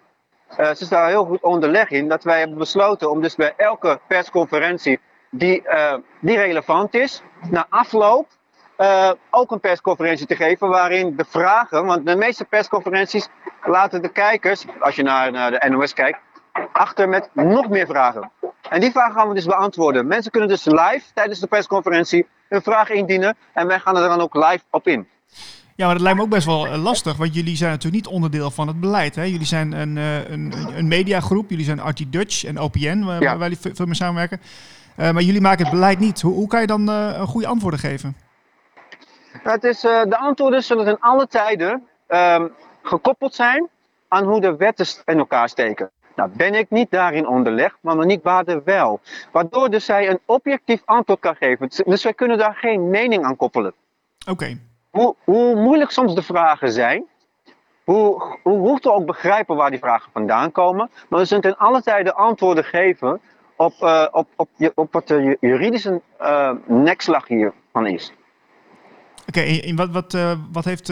[0.52, 2.08] Uh, ze is daar heel goed onderleg in.
[2.08, 7.66] Dat wij hebben besloten om dus bij elke persconferentie die, uh, die relevant is, na
[7.70, 8.28] afloop
[8.80, 13.30] uh, ook een persconferentie te geven waarin de vragen, want de meeste persconferenties
[13.64, 16.20] laten de kijkers, als je naar, naar de NOS kijkt,
[16.72, 18.32] achter met nog meer vragen.
[18.70, 20.08] En die vragen gaan we dus beantwoorden.
[20.08, 24.22] Mensen kunnen dus live tijdens de persconferentie een vraag indienen en wij gaan er dan
[24.22, 25.08] ook live op in.
[25.76, 28.14] Ja, maar dat lijkt me ook best wel eh, lastig, want jullie zijn natuurlijk niet
[28.14, 29.16] onderdeel van het beleid.
[29.16, 29.24] Hè?
[29.24, 33.38] Jullie zijn een, een, een, een mediagroep, jullie zijn Artie Dutch en OPN, waar, ja.
[33.38, 34.42] waar jullie veel mee samenwerken.
[35.00, 36.22] Uh, maar jullie maken het beleid niet.
[36.22, 38.18] Hoe, hoe kan je dan uh, goede antwoorden geven?
[39.44, 42.52] Het is, uh, de antwoorden zullen in alle tijden um,
[42.84, 43.68] gekoppeld zijn
[44.08, 45.90] aan hoe de wetten in elkaar steken.
[46.20, 49.00] Nou, ben ik niet daarin onderlegd, maar Monique Bader wel.
[49.32, 51.70] Waardoor dus zij een objectief antwoord kan geven.
[51.86, 53.74] Dus wij kunnen daar geen mening aan koppelen.
[54.20, 54.32] Oké.
[54.32, 54.60] Okay
[54.90, 57.04] hoe, hoe, moeilijk soms de vragen zijn,
[57.84, 61.58] hoe, hoe goed we ook begrijpen waar die vragen vandaan komen, maar we zullen in
[61.58, 63.20] alle tijden antwoorden geven
[63.56, 68.14] op, uh, op, op, op wat de juridische uh, nekslag hiervan is.
[69.28, 70.90] Oké, okay, en wat, wat, uh, wat heeft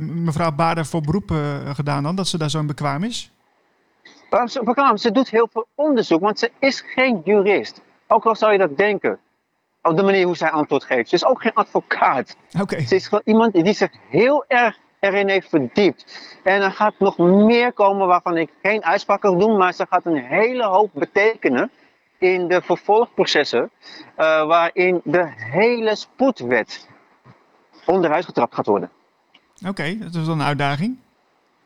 [0.00, 1.32] mevrouw Bader voor beroep
[1.74, 3.32] gedaan dan, dat ze daar zo bekwaam is?
[4.64, 7.80] Bekwaam, ze doet heel veel onderzoek, want ze is geen jurist.
[8.06, 9.18] Ook al zou je dat denken
[9.82, 11.08] op de manier hoe zij antwoord geeft.
[11.08, 12.36] Ze is ook geen advocaat.
[12.60, 12.86] Okay.
[12.86, 16.38] Ze is gewoon iemand die zich heel erg erin heeft verdiept.
[16.42, 20.06] En er gaat nog meer komen waarvan ik geen uitspraak kan doen, maar ze gaat
[20.06, 21.70] een hele hoop betekenen
[22.18, 23.70] in de vervolgprocessen,
[24.18, 26.88] uh, waarin de hele spoedwet
[27.86, 28.90] onderuit getrapt gaat worden.
[29.58, 30.98] Oké, okay, dat is dan een uitdaging.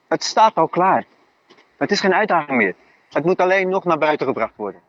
[0.08, 1.04] Het staat al klaar.
[1.84, 2.74] Het is geen uitdaging meer.
[3.10, 4.80] Het moet alleen nog naar buiten gebracht worden.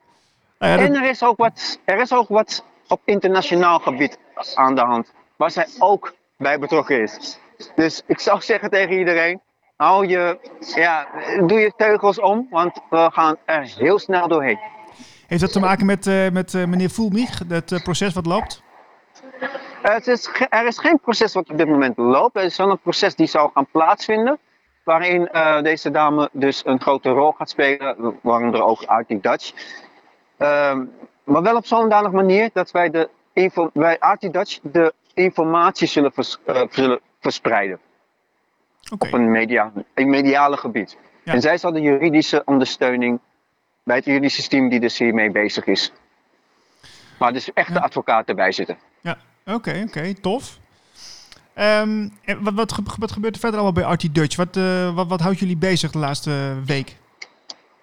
[0.59, 0.87] Nou ja, dat...
[0.87, 4.17] En er is, ook wat, er is ook wat op internationaal gebied
[4.53, 5.13] aan de hand.
[5.35, 7.39] Waar zij ook bij betrokken is.
[7.75, 9.41] Dus ik zou zeggen tegen iedereen:
[9.75, 10.39] hou je,
[10.75, 11.07] ja,
[11.47, 14.59] doe je teugels om, want we gaan er heel snel doorheen.
[15.27, 18.63] Heeft dat te maken met, uh, met uh, meneer Voelmich, het uh, proces wat loopt?
[19.81, 22.35] Het is, er is geen proces wat op dit moment loopt.
[22.35, 24.39] Er is wel een proces die zal gaan plaatsvinden.
[24.85, 25.29] Waarin
[25.63, 29.51] deze dame dus een grote rol gaat spelen, waaronder ook Arctic Dutch.
[30.37, 30.91] Um,
[31.23, 36.11] maar wel op zo'n danig manier dat wij, de info, wij Dutch de informatie zullen,
[36.11, 37.79] vers, uh, zullen verspreiden.
[38.91, 39.09] Okay.
[39.09, 40.97] Op een, media, een mediale gebied.
[41.23, 41.33] Ja.
[41.33, 43.19] En zij zal de juridische ondersteuning
[43.83, 45.91] bij het juridische team die dus hiermee bezig is.
[47.19, 48.77] Maar dus echt de advocaat erbij zitten.
[49.01, 50.57] Ja, oké, okay, oké, okay, tof.
[51.59, 54.35] Um, wat, wat, wat, gebeurt er verder allemaal bij Artie Dutch?
[54.35, 56.95] Wat, uh, wat, wat houdt jullie bezig de laatste week?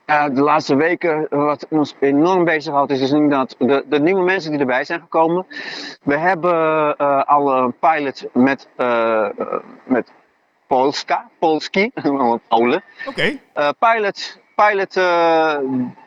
[0.07, 4.51] Uh, de laatste weken, wat ons enorm bezighoudt, is dus inderdaad de, de nieuwe mensen
[4.51, 5.47] die erbij zijn gekomen.
[6.03, 6.55] We hebben
[6.99, 9.29] uh, al een pilot met, uh,
[9.85, 10.13] met
[10.67, 11.91] Polska, Polski,
[12.49, 12.83] Polen.
[13.07, 13.39] Oké.
[13.55, 13.73] Okay.
[13.79, 14.95] pilot pilot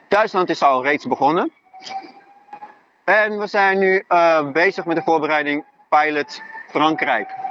[0.08, 1.52] Duitsland is al reeds begonnen.
[3.04, 4.06] En we zijn nu
[4.54, 7.45] bezig met de voorbereiding pilot Frankrijk.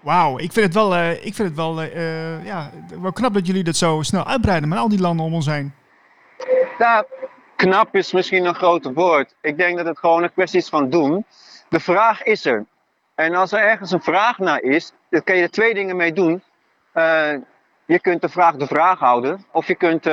[0.00, 3.46] Wauw, ik vind het wel, uh, ik vind het wel, uh, ja, wel knap dat
[3.46, 5.72] jullie dat zo snel uitbreiden met al die landen om ons heen.
[6.78, 7.04] Ja,
[7.56, 9.34] knap is misschien een groot woord.
[9.40, 11.24] Ik denk dat het gewoon een kwestie is van doen.
[11.68, 12.66] De vraag is er.
[13.14, 16.12] En als er ergens een vraag naar is, dan kun je er twee dingen mee
[16.12, 16.42] doen.
[17.86, 20.06] Je kunt de vraag de vraag houden, of je kunt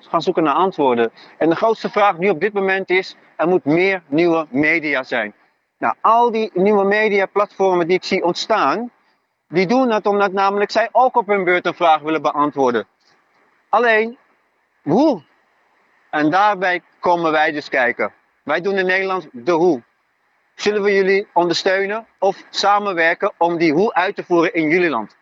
[0.00, 1.12] gaan zoeken naar antwoorden.
[1.38, 5.34] En de grootste vraag nu op dit moment is: er moet meer nieuwe media zijn.
[5.78, 8.90] Nou, al die nieuwe media-platformen die ik zie ontstaan,
[9.52, 12.86] die doen dat omdat namelijk zij ook op hun beurt een vraag willen beantwoorden.
[13.68, 14.18] Alleen,
[14.82, 15.22] hoe?
[16.10, 18.12] En daarbij komen wij dus kijken.
[18.42, 19.82] Wij doen in Nederland de hoe.
[20.54, 25.16] Zullen we jullie ondersteunen of samenwerken om die hoe uit te voeren in jullie land?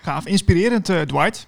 [0.00, 1.46] Gaaf, inspirerend, uh, Dwight.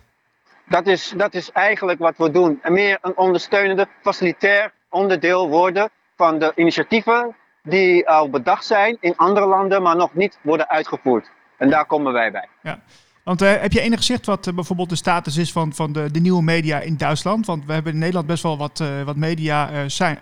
[0.68, 2.58] Dat is, dat is eigenlijk wat we doen.
[2.62, 9.16] En meer een ondersteunende, facilitair onderdeel worden van de initiatieven die al bedacht zijn in
[9.16, 11.30] andere landen, maar nog niet worden uitgevoerd.
[11.58, 12.48] En daar komen wij bij.
[12.62, 12.78] Ja.
[13.24, 16.10] Want uh, heb je enig zicht wat uh, bijvoorbeeld de status is van, van de,
[16.10, 17.46] de nieuwe media in Duitsland?
[17.46, 20.18] Want we hebben in Nederland best wel wat, uh, wat media zijn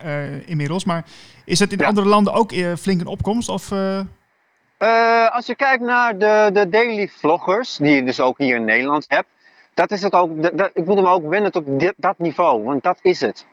[0.47, 0.85] inmiddels.
[0.85, 1.05] Maar
[1.45, 1.87] is het in ja.
[1.87, 3.49] andere landen ook flink een opkomst?
[3.49, 3.73] Of,
[5.31, 9.05] als je kijkt naar de, de daily vloggers, die je dus ook hier in Nederland
[9.09, 9.29] hebt.
[9.75, 12.83] Dat is het ook, dat, ik moet hem ook wennen tot dit, dat niveau, want
[12.83, 13.47] dat is het.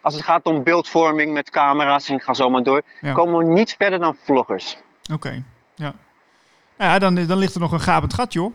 [0.00, 3.12] Als het gaat om beeldvorming met camera's en ga zo maar door, ja.
[3.12, 4.76] komen we niet verder dan vloggers.
[5.02, 5.42] Oké, okay.
[5.74, 5.94] ja.
[6.76, 8.54] Nou ja, dan, dan ligt er nog een gapend gat, joh.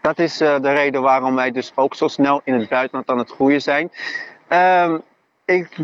[0.00, 3.18] Dat is uh, de reden waarom wij dus ook zo snel in het buitenland aan
[3.18, 3.90] het groeien zijn.
[4.48, 5.02] Um,
[5.44, 5.76] ik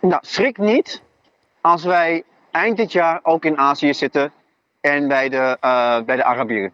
[0.00, 1.02] nou, schrik niet
[1.60, 4.32] als wij eind dit jaar ook in Azië zitten
[4.80, 6.72] en bij de, uh, bij de Arabieren.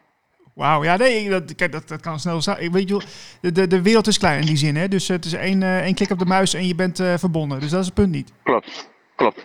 [0.59, 2.73] Wauw, ja, nee, dat, kijk, dat, dat kan snel zijn.
[2.73, 3.03] Weet je,
[3.41, 4.89] de, de, de wereld is klein in die zin, hè?
[4.89, 7.61] Dus het is één, uh, één klik op de muis en je bent uh, verbonden.
[7.61, 8.33] Dus dat is het punt niet.
[8.43, 9.45] Klopt, klopt.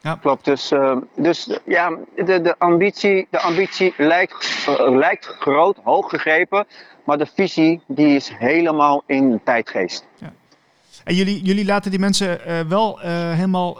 [0.00, 0.14] Ja.
[0.14, 6.66] Klopt, dus, uh, dus ja, de, de ambitie, de ambitie lijkt, lijkt groot, hoog gegrepen,
[7.04, 10.06] maar de visie die is helemaal in tijdgeest.
[10.18, 10.32] Ja.
[11.04, 13.78] En jullie, jullie laten die mensen uh, wel helemaal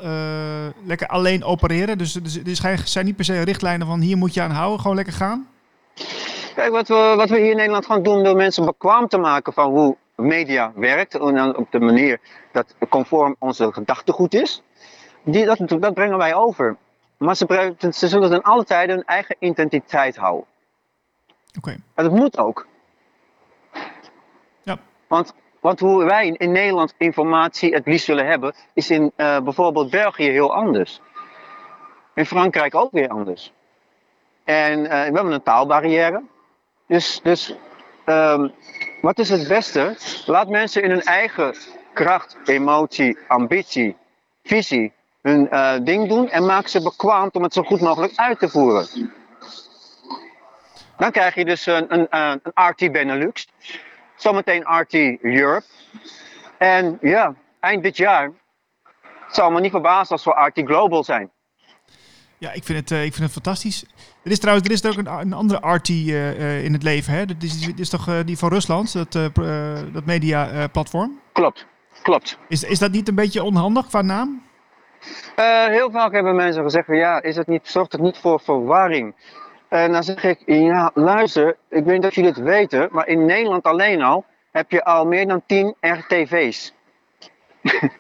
[0.85, 4.43] lekker alleen opereren, dus, dus er zijn niet per se richtlijnen van hier moet je
[4.43, 5.47] aan houden, gewoon lekker gaan?
[6.55, 9.53] Kijk, wat we, wat we hier in Nederland gaan doen door mensen bekwaam te maken
[9.53, 12.21] van hoe media werkt, en op de manier
[12.53, 14.63] dat conform onze gedachtegoed is
[15.23, 16.77] die, dat, dat brengen wij over.
[17.17, 20.47] Maar ze, ze zullen dan altijd hun eigen identiteit houden.
[21.49, 21.59] Oké.
[21.59, 21.79] Okay.
[21.95, 22.67] En dat moet ook.
[24.63, 24.79] Ja.
[25.07, 29.91] Want, want hoe wij in Nederland informatie het liefst willen hebben, is in uh, bijvoorbeeld
[29.91, 31.01] België heel anders.
[32.15, 33.53] In Frankrijk ook weer anders.
[34.45, 36.23] En uh, we hebben een taalbarrière.
[36.93, 37.55] Dus, dus
[38.07, 38.53] um,
[39.01, 39.97] wat is het beste?
[40.27, 41.55] Laat mensen in hun eigen
[41.93, 43.97] kracht, emotie, ambitie,
[44.43, 48.39] visie hun uh, ding doen en maak ze bekwaam om het zo goed mogelijk uit
[48.39, 48.87] te voeren.
[50.97, 53.49] Dan krijg je dus een, een, een RT Benelux,
[54.17, 55.67] zometeen RT Europe.
[56.59, 58.31] En ja, eind dit jaar
[59.31, 61.31] zal me niet verbazen als we RT Global zijn.
[62.43, 63.85] Ja, ik vind het, uh, ik vind het fantastisch.
[64.25, 67.13] Er is trouwens er is ook een, een andere RT uh, uh, in het leven.
[67.13, 67.27] Hè?
[67.27, 69.13] Dat is, dit is toch die van Rusland, dat,
[69.93, 71.21] dat media-platform?
[71.33, 71.67] klopt,
[72.03, 72.39] klopt.
[72.49, 74.43] Is, is dat niet een beetje onhandig qua naam?
[75.39, 78.41] Uh, heel vaak hebben mensen gezegd van ja, is het niet, zorgt het niet voor
[78.41, 79.15] verwarring?
[79.69, 83.25] En dan zeg ik, ja, luister, ik weet niet of jullie het weten, maar in
[83.25, 86.75] Nederland alleen al heb je al meer dan 10 RTV's.
[87.61, 87.91] ja,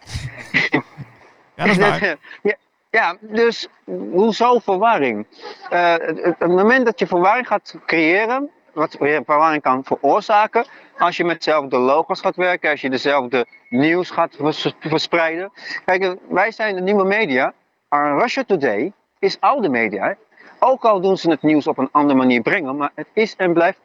[1.54, 2.16] dat is waar.
[2.42, 2.54] ja,
[2.92, 3.68] ja, dus
[4.10, 5.26] hoezo verwarring?
[5.72, 10.64] Uh, het, moment dat je verwarring gaat creëren, wat weer verwarring kan veroorzaken,
[10.98, 14.36] als je met dezelfde logos gaat werken, als je dezelfde nieuws gaat
[14.80, 15.52] verspreiden.
[15.84, 17.54] Kijk, wij zijn de nieuwe media.
[17.88, 20.16] Russia Today is oude media.
[20.58, 23.52] Ook al doen ze het nieuws op een andere manier brengen, maar het is en
[23.52, 23.78] blijft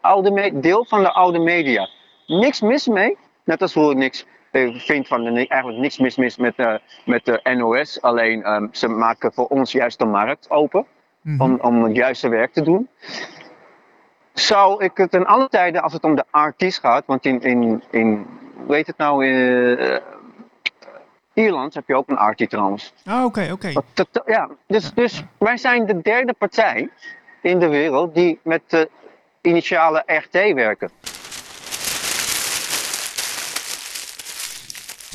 [0.54, 1.90] deel van de oude media.
[2.26, 4.26] Niks mis mee, net als hoe ik niks
[4.58, 8.02] ik vind van eigenlijk niks mis, mis met, uh, met de NOS.
[8.02, 10.86] Alleen um, ze maken voor ons juist de markt open
[11.22, 11.42] mm -hmm.
[11.42, 12.90] om, om het juiste werk te doen
[14.40, 17.84] zou ik het in alle tijden, als het om de artiest gaat, want in, in,
[17.92, 18.26] in
[18.66, 19.98] hoe heet het nou, uh,
[21.34, 22.94] Ierland heb je ook een artie trouwens.
[23.06, 23.72] Ah, oké, oké.
[24.26, 26.90] Ja, dus, dus wij zijn de derde partij
[27.42, 28.90] in de wereld die met de
[29.42, 30.90] initiale RT werken.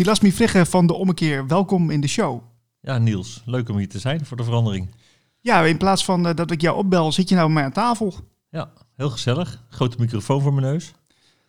[0.03, 2.43] Tilasmi Vliggen van de Ommekeer, welkom in de show.
[2.81, 4.95] Ja, Niels, leuk om hier te zijn voor de verandering.
[5.41, 7.73] Ja, in plaats van uh, dat ik jou opbel, zit je nou bij mij aan
[7.73, 8.15] tafel.
[8.49, 9.62] Ja, Heel gezellig.
[9.69, 10.93] Grote microfoon voor mijn neus.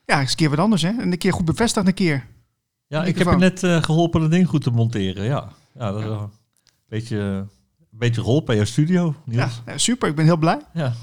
[0.05, 0.87] Ja, eens een keer wat anders, hè?
[0.89, 2.27] En een keer goed bevestigd, een keer.
[2.87, 5.23] Ja, ik heb er net uh, geholpen het ding goed te monteren.
[5.23, 6.29] Ja, ja dat is een
[6.87, 7.49] beetje, een
[7.89, 9.15] beetje rol bij jouw studio.
[9.25, 10.09] Ja, super.
[10.09, 10.59] Ik ben heel blij.
[10.73, 10.93] Ja.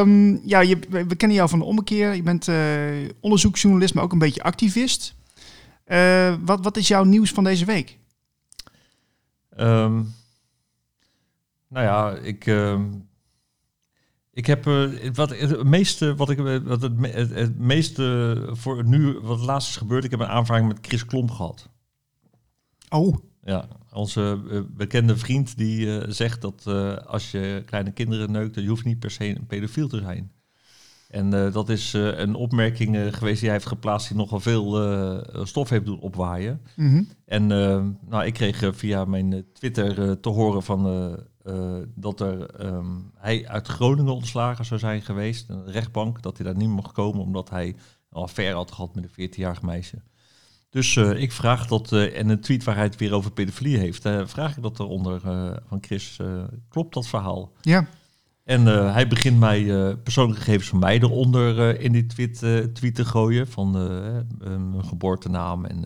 [0.00, 2.14] Um, ja, je, we kennen jou van de ommekeer.
[2.14, 2.56] Je bent uh,
[3.20, 5.14] onderzoeksjournalist, maar ook een beetje activist.
[5.92, 7.98] Uh, wat, wat is jouw nieuws van deze week?
[9.58, 10.14] Um,
[11.68, 13.08] nou ja, ik, um,
[14.30, 19.18] Ik heb uh, wat het meeste, wat ik wat het, het, het, meeste voor nu,
[19.18, 21.68] wat het laatst is gebeurd, ik heb een aanvraag met Chris Klomp gehad.
[22.88, 23.16] Oh.
[23.44, 26.66] Ja, onze uh, bekende vriend die zegt dat
[27.06, 30.32] als je kleine kinderen neukt, dan je hoeft niet per se een pedofiel te zijn.
[31.12, 35.84] En dat is een opmerking geweest die hij heeft geplaatst die nogal veel stof heeft
[35.84, 36.60] doen opwaaien.
[36.76, 37.08] Mm -hmm.
[37.24, 37.46] En
[38.08, 40.82] nou, ik kreeg via mijn Twitter te horen van
[41.94, 45.48] dat er, um, hij uit Groningen ontslagen zou zijn geweest.
[45.48, 47.66] Een rechtbank, dat hij daar niet mocht komen omdat hij
[48.10, 50.02] een affaire had gehad met een 14-jarig meisje.
[50.70, 54.56] Dus ik vraag dat, en een tweet waar hij het weer over pedofilie heeft, vraag
[54.56, 55.20] ik dat eronder
[55.66, 56.18] van Chris,
[56.68, 57.52] klopt dat verhaal?
[57.60, 57.86] Ja.
[58.44, 62.38] En hij begint mij persoonlijke gegevens van mij eronder in die tweet,
[62.94, 63.46] te gooien.
[63.46, 63.70] Van
[64.70, 65.64] mijn geboortenaam.
[65.64, 65.78] En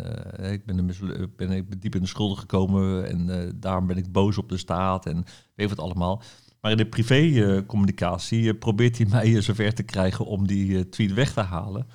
[0.52, 0.90] ik ben,
[1.36, 3.08] ben, ik diep in de schulden gekomen.
[3.08, 5.06] En daarom ben ik boos op de staat.
[5.06, 6.22] En weet wat allemaal.
[6.60, 11.40] Maar in de privécommunicatie probeert hij mij zover te krijgen om die tweet weg te
[11.40, 11.86] halen.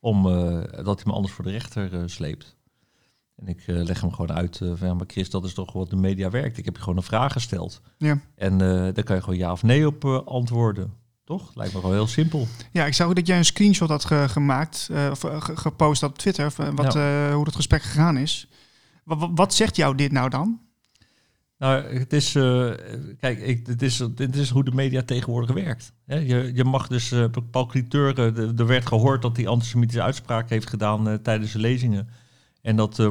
[0.00, 2.55] Omdat hij me anders voor de rechter sleept.
[3.36, 5.72] En ik uh, leg hem gewoon uit uh, van, ja, maar Chris, dat is toch
[5.72, 6.58] wat de media werkt.
[6.58, 7.80] Ik heb je gewoon een vraag gesteld.
[7.98, 8.18] Ja.
[8.34, 10.92] En uh, daar kan je gewoon ja of nee op antwoorden.
[11.24, 11.54] Toch?
[11.54, 12.46] Lijkt me gewoon heel simpel.
[12.72, 16.52] Ja, ik zag ook dat jij een screenshot had ge gemaakt, of gepost op Twitter,
[16.74, 17.32] wat, ja.
[17.32, 18.48] hoe het gesprek gegaan is.
[19.04, 20.60] Wat, wat zegt jou dit nou dan?
[21.58, 22.70] Nou, het is, uh,
[23.20, 25.92] kijk, ik, het, is, het is hoe de media tegenwoordig werkt.
[26.04, 28.18] je, je mag dus, uh, Paul Cliteur,
[28.58, 32.08] er werd gehoord dat hij antisemitische uitspraak heeft gedaan tijdens de lezingen.
[32.66, 33.02] En dat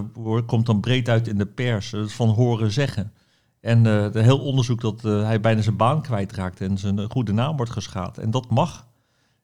[0.46, 3.12] komt dan breed uit in de pers, van horen zeggen.
[3.62, 7.72] En een heel onderzoek dat hij bijna zijn baan kwijtraakte en zijn goede naam wordt
[7.72, 8.18] geschaad.
[8.18, 8.88] En dat mag.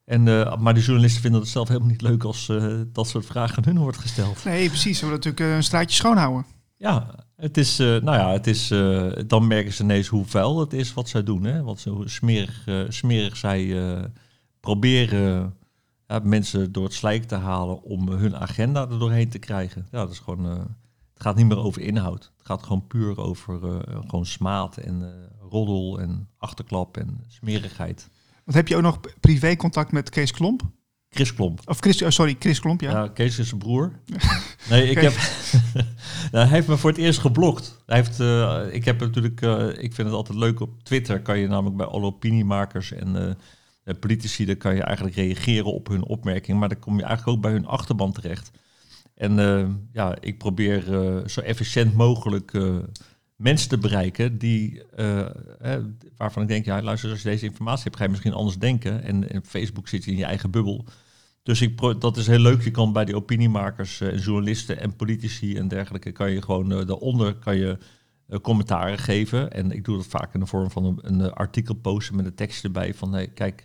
[0.06, 0.24] En,
[0.62, 2.52] maar de journalisten vinden het zelf helemaal niet leuk als
[2.93, 4.43] dat soort vragen aan hun wordt gesteld.
[4.43, 5.00] Nee, precies.
[5.00, 6.45] Ze willen natuurlijk een straatje schoonhouden.
[6.78, 10.60] Ja, het is, uh, nou ja, het is, uh, dan merken ze ineens hoe vuil
[10.60, 11.43] het is wat zij doen.
[11.43, 11.63] Hè?
[11.63, 13.76] Wat zo smerig, uh, smerig zij
[14.60, 15.54] proberen
[16.24, 19.88] mensen door het slijk te halen om hun agenda er doorheen te krijgen.
[19.91, 20.45] Ja, dat is gewoon,
[21.13, 22.32] het gaat niet meer over inhoud.
[22.38, 23.60] Het gaat gewoon puur over
[24.08, 28.10] gewoon smaad en roddel en achterklap en smerigheid.
[28.43, 30.62] Want heb je ook nog privé contact met Kees Klomp?
[31.13, 31.62] Chris Klomp.
[31.65, 32.91] Of Chris, oh sorry, Chris Klomp, ja.
[32.91, 33.91] ja Kees is zijn broer.
[34.69, 35.13] Nee, ik heb,
[36.32, 37.84] nou, hij heeft me voor het eerst geblokt.
[37.86, 38.19] Hij heeft,
[38.74, 39.41] ik heb natuurlijk,
[39.78, 41.21] ik vind het altijd leuk op Twitter.
[41.21, 43.38] Kan je namelijk bij alle opiniemakers en
[44.00, 46.60] politici, dan kan je eigenlijk reageren op hun opmerking.
[46.60, 48.52] Maar dan kom je eigenlijk ook bij hun achterban terecht.
[49.15, 49.36] En
[49.94, 50.84] ja, ik probeer
[51.26, 52.52] zo efficiënt mogelijk
[53.36, 54.82] mensen te bereiken die,
[56.17, 59.04] waarvan ik denk, ja, luister, als je deze informatie hebt, ga je misschien anders denken.
[59.04, 60.86] En, en Facebook zit in je eigen bubbel.
[61.44, 62.63] Dus ik dat is heel leuk.
[62.63, 67.36] Je kan bij die opiniemakers, uh, journalisten en politici en dergelijke, kan je gewoon daaronder
[67.36, 67.78] kan je,
[68.41, 69.52] commentaren geven.
[69.52, 72.36] En ik doe dat vaak in de vorm van een, een artikel posten met een
[72.36, 73.63] tekst erbij van hey, kijk,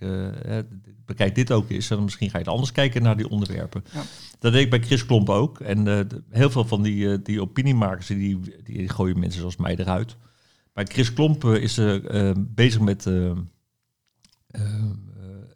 [1.04, 1.90] bekijk dit ook eens.
[1.90, 3.84] En misschien ga je anders kijken naar die onderwerpen.
[3.92, 4.02] Ja.
[4.38, 5.60] Dat deed ik bij Chris Klomp ook.
[5.60, 10.16] En heel veel van die, die opiniemakers, die, die gooien mensen zoals mij eruit.
[10.72, 11.80] Maar Chris Klomp is
[12.36, 13.10] bezig met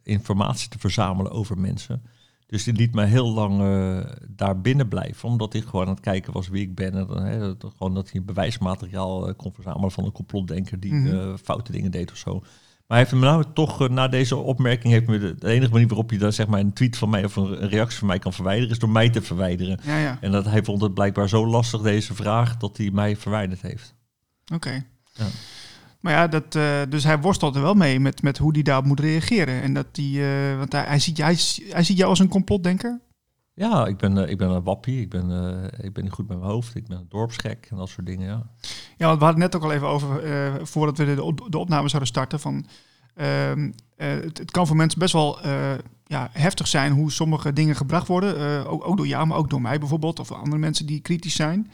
[0.03, 2.03] informatie te verzamelen over mensen.
[2.51, 6.01] Dus die liet mij heel lang uh, daar binnen blijven, omdat ik gewoon aan het
[6.01, 6.95] kijken was wie ik ben.
[6.95, 10.93] En dan, hè, dat, gewoon dat hij bewijsmateriaal uh, kon verzamelen van een complotdenker die
[10.93, 11.31] mm -hmm.
[11.31, 12.33] uh, foute dingen deed of zo.
[12.33, 15.87] Maar hij heeft me nou toch, na deze opmerking, heeft me de, de, enige manier
[15.87, 18.19] waarop je dan zeg maar een tweet van mij of een, een, reactie van mij
[18.19, 19.81] kan verwijderen, is door mij te verwijderen.
[19.83, 20.19] Ja, ja.
[20.21, 23.95] En dat hij vond het blijkbaar zo lastig, deze vraag, dat hij mij verwijderd heeft.
[24.45, 24.55] Oké.
[24.55, 24.87] Okay.
[25.13, 25.27] Ja.
[26.01, 28.85] Maar ja, dat, uh, dus hij worstelt er wel mee met, met hoe hij daarop
[28.85, 29.63] moet reageren.
[29.63, 31.37] En dat die, uh, want hij, hij, ziet, hij,
[31.69, 33.01] hij ziet jou als een complotdenker?
[33.55, 35.01] Ja, ik ben, uh, ik ben een wappie.
[35.01, 35.31] Ik ben,
[35.81, 36.75] ik ben niet goed met mijn hoofd.
[36.75, 38.47] Ik ben een dorpsgek en dat soort dingen, ja.
[38.97, 40.21] Ja, want we hadden net ook al even over,
[40.67, 42.67] voordat we de, de opname zouden starten, van...
[43.15, 45.39] Ehm, het, het, kan voor mensen best wel
[46.05, 48.67] ja, heftig zijn hoe sommige dingen gebracht worden.
[48.67, 50.19] ook, ook door jou, maar ook door mij bijvoorbeeld.
[50.19, 51.71] Of andere mensen die kritisch zijn.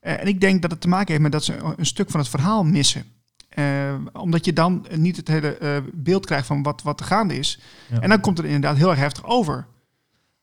[0.00, 2.28] en ik denk dat het te maken heeft met dat ze een stuk van het
[2.28, 3.04] verhaal missen.
[3.58, 7.38] Uh, omdat je dan niet het hele uh, beeld krijgt van wat, wat er gaande
[7.38, 7.60] is.
[7.90, 8.00] Ja.
[8.00, 9.66] En dan komt het inderdaad heel erg heftig over.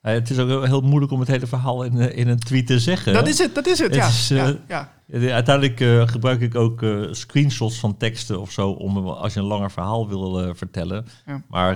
[0.04, 2.80] Ja, het is ook heel moeilijk om het hele verhaal in, in een tweet te
[2.80, 3.14] zeggen.
[3.14, 4.08] Dat is het, dat is het, ja.
[4.08, 5.32] Is, uh, ja, ja.
[5.34, 8.70] Uiteindelijk gebruik ik ook screenshots van teksten of zo...
[8.70, 11.06] om als je een langer verhaal wil vertellen.
[11.48, 11.76] Maar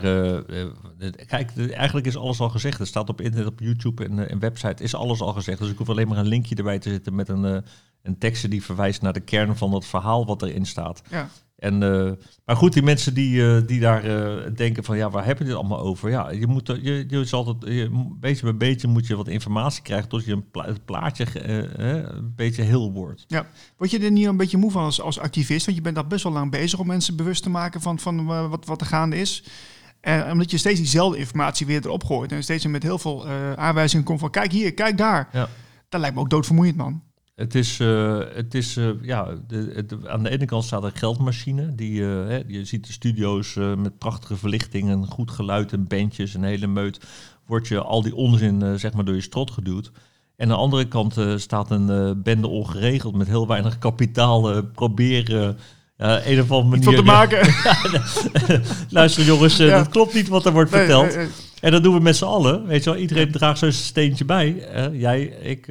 [1.25, 2.79] kijk, eigenlijk is alles al gezegd.
[2.79, 5.59] Er staat op internet, op YouTube en, en website is alles al gezegd.
[5.59, 7.63] Dus ik hoef alleen maar een linkje erbij te zetten met een
[8.07, 11.01] een tekst die verwijst naar de kern van het verhaal wat erin staat.
[11.09, 11.29] Ja.
[11.57, 12.11] En, uh,
[12.45, 15.43] maar goed, die mensen die, uh, die daar uh, denken van ja, waar heb je
[15.43, 16.09] dit allemaal over?
[16.09, 19.81] Ja, je moet je, je is altijd je, beetje bij beetje moet je wat informatie
[19.81, 21.25] krijgen tot je een pla het plaatje
[21.79, 23.25] een beetje heel wordt.
[23.27, 25.65] Ja, word je er niet een beetje moe van als, als activist?
[25.65, 28.25] Want je bent daar best wel lang bezig om mensen bewust te maken van, van
[28.25, 29.43] wat, wat er gaande is.
[30.01, 32.31] En omdat je steeds diezelfde informatie weer erop gooit.
[32.31, 35.29] En steeds met heel veel aanwijzingen komt van kijk hier, kijk daar.
[35.31, 35.49] Ja.
[35.89, 37.01] Dat lijkt me ook doodvermoeiend, man.
[37.37, 41.75] Het is, uh, het is uh, ja, de, aan de ene kant staat een geldmachine.
[41.75, 46.43] Die, hè, je ziet de studio's met prachtige verlichting en goed geluid en bandjes en
[46.43, 46.99] hele meut.
[47.45, 49.91] Wordt je al die onzin zeg maar door je strot geduwd.
[50.35, 55.57] En aan de andere kant staat een bende ongeregeld met heel weinig kapitaal proberen
[55.97, 56.97] uh, een of andere manier.
[56.97, 57.53] Te maken.
[58.89, 61.17] Luister jongens, uh, dat klopt niet wat er wordt verteld.
[61.61, 62.65] En dat doen we met z'n allen.
[62.65, 64.75] Weet je wel, iedereen draagt zo'n steentje bij.
[64.75, 65.65] Uh, jij, ik,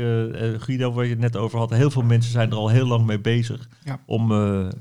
[0.59, 1.71] Guido, waar je het net over had.
[1.71, 3.69] Heel veel mensen zijn er al heel lang mee bezig.
[3.85, 4.01] Ja.
[4.07, 4.33] Om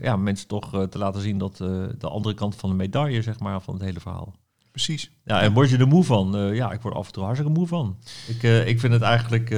[0.01, 1.57] ja, mensen toch te laten zien dat
[1.97, 4.33] de andere kant van de medaille, zeg maar, van het hele verhaal.
[4.71, 5.11] Precies.
[5.25, 6.53] Ja, en word je er moe van?
[6.53, 7.97] ja, ik word af en toe hartstikke moe van.
[8.27, 9.55] Ik, ik vind het eigenlijk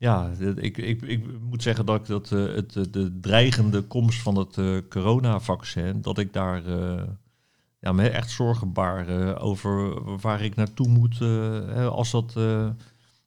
[0.00, 4.36] ja, ik, ik, ik moet zeggen dat ik dat, uh, het, de dreigende komst van
[4.36, 6.62] het uh, coronavaccin, dat ik daar
[7.80, 11.20] ja, me echt zorgen baar over waar ik naartoe moet
[11.90, 12.32] als dat,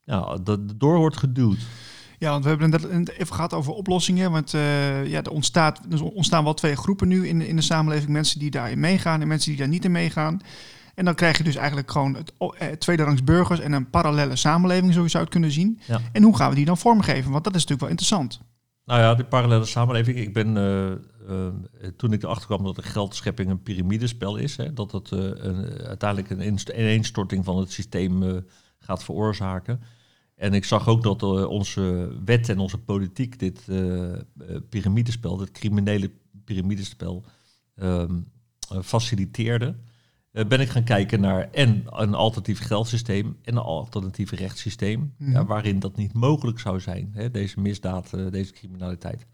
[0.04, 1.60] ja, dat door wordt geduwd.
[2.20, 4.32] Ja, want we hebben het even gehad over oplossingen.
[4.32, 8.12] Want ja, er, ontstaat, er ontstaan wel twee groepen nu in, in de samenleving.
[8.12, 10.42] Mensen die daarin meegaan en mensen die daar niet in meegaan.
[10.94, 14.94] En dan krijg je dus eigenlijk gewoon het, eh, tweederangs burgers en een parallele samenleving,
[14.94, 15.80] zo je zou het kunnen zien.
[15.88, 16.02] Ja.
[16.12, 17.32] En hoe gaan we die dan vormgeven?
[17.32, 18.40] Want dat is natuurlijk wel interessant.
[18.86, 20.18] Nou ja, die parallele samenleving.
[20.18, 20.90] Ik ben uh,
[21.30, 21.48] uh,
[21.98, 25.82] toen ik erachter kwam dat de geldschepping een piramidespel is, hè, dat het uh, een,
[25.82, 28.44] uiteindelijk een ineenstorting van het systeem
[28.80, 29.82] gaat veroorzaken.
[30.36, 33.66] En ik zag ook dat onze wet en onze politiek dit
[34.70, 36.12] piramidespel, dit criminele
[36.46, 37.24] piramidespel,
[37.76, 38.20] ehm,
[38.82, 39.76] faciliteerde.
[40.34, 45.26] Eh, ben ik gaan kijken naar en een alternatief geldsysteem en een alternatief rechtssysteem, ja,
[45.26, 45.46] Mhm.
[45.46, 49.28] waarin dat niet mogelijk zou zijn, hè, deze misdaad, eh, deze criminaliteit.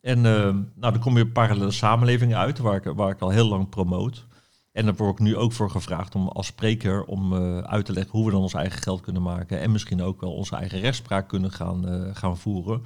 [0.00, 3.48] En eh, nou, dan kom je parallele samenleving uit, waar ik, waar ik al heel
[3.48, 4.26] lang promoot.
[4.72, 8.12] En daar word ik nu ook voor gevraagd om als spreker om uit te leggen
[8.12, 9.60] hoe we dan ons eigen geld kunnen maken.
[9.60, 11.84] En misschien ook wel onze eigen rechtspraak kunnen gaan,
[12.16, 12.82] gaan voeren.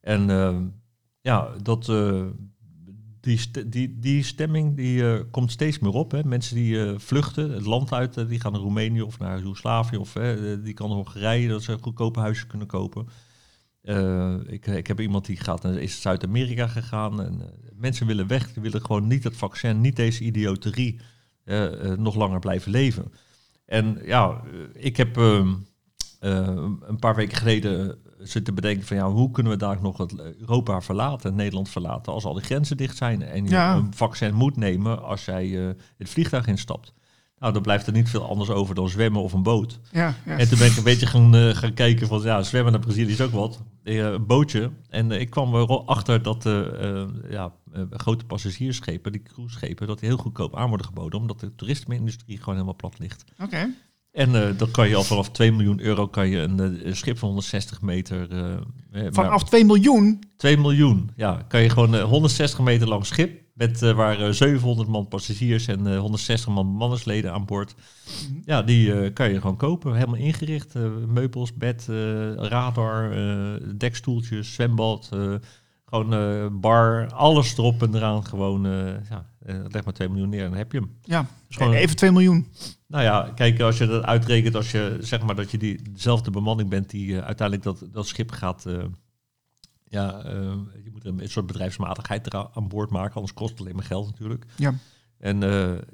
[0.00, 0.26] En
[1.20, 1.86] ja, dat,
[3.26, 6.10] die, die, die stemming die, eh, komt steeds meer op.
[6.10, 6.24] Hè.
[6.24, 9.96] Mensen die eh, vluchten het land uit, eh, die gaan naar Roemenië of naar Joegoslavië
[9.96, 10.12] of
[10.62, 13.08] die kan Hongarije, dat ze goedkope huizen kunnen kopen.
[14.46, 17.22] Ik, ik heb iemand die gaat naar Zuid-Amerika gegaan.
[17.22, 17.40] En,
[17.74, 21.00] mensen willen weg, die willen gewoon niet het vaccin, niet deze idioterie
[21.96, 23.12] nog langer blijven leven.
[23.66, 25.54] En ja, ik heb ehm,
[26.20, 27.98] eh, een paar weken geleden
[28.30, 32.24] zitten bedenken van ja, hoe kunnen we daar nog het Europa verlaten, Nederland verlaten, als
[32.24, 33.74] al die grenzen dicht zijn en je Ja.
[33.76, 36.92] een vaccin moet nemen als jij eh, het vliegtuig instapt.
[37.38, 39.80] Nou, dan blijft er niet veel anders over dan zwemmen of een boot.
[39.92, 40.38] Ja, ja.
[40.38, 43.12] En toen ben ik een beetje gaan, eh, gaan kijken van ja, zwemmen naar Brazilië
[43.12, 43.62] is ook wat.
[43.82, 44.70] Eh, een bootje.
[44.88, 46.42] En ik kwam erachter dat
[47.30, 47.52] ja,
[47.90, 52.54] grote passagiersschepen, die cruiseschepen, dat die heel goedkoop aan worden geboden, omdat de toerisme-industrie gewoon
[52.54, 53.24] helemaal plat ligt.
[53.42, 53.70] Oké.
[54.16, 56.96] En eh, dan kan je al vanaf 2 miljoen euro kan je een, eh, een
[56.96, 58.30] schip van 160 meter.
[58.92, 60.22] eh, Vanaf 2 miljoen.
[60.36, 63.44] 2 miljoen, ja, kan je gewoon eh, 160 meter lang schip.
[63.54, 67.74] Met waar eh, 700 man passagiers en eh, 160 man bemanningsleden aan boord.
[68.28, 68.38] Mhm.
[68.44, 69.94] Ja, die kan je gewoon kopen.
[69.94, 70.74] Helemaal ingericht.
[71.08, 71.86] meubels, bed,
[72.36, 73.10] radar,
[73.76, 75.08] dekstoeltjes, zwembad.
[75.84, 78.26] gewoon bar, alles erop en eraan.
[78.26, 78.62] Gewoon,
[79.08, 79.26] ja,
[79.68, 80.90] leg maar 2 miljoen neer en dan heb je hem.
[81.02, 82.46] Ja, gewoon- even 2 miljoen.
[82.88, 86.30] Nou ja, kijk, als je dat uitrekent, als je zeg maar dat je die dezelfde
[86.30, 88.66] bemanning bent die eh, uiteindelijk dat, dat schip gaat.
[88.66, 88.84] eh,
[89.84, 90.32] ja, eh,
[90.84, 94.06] je moet een, soort bedrijfsmatigheid eraan aan boord maken, anders kost het alleen maar geld
[94.06, 94.44] natuurlijk.
[94.56, 94.74] Ja.
[95.18, 95.40] En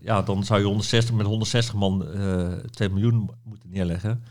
[0.01, 4.25] ja, dan zou je 160 met 160 man eh 2 miljoen mo- moeten neerleggen.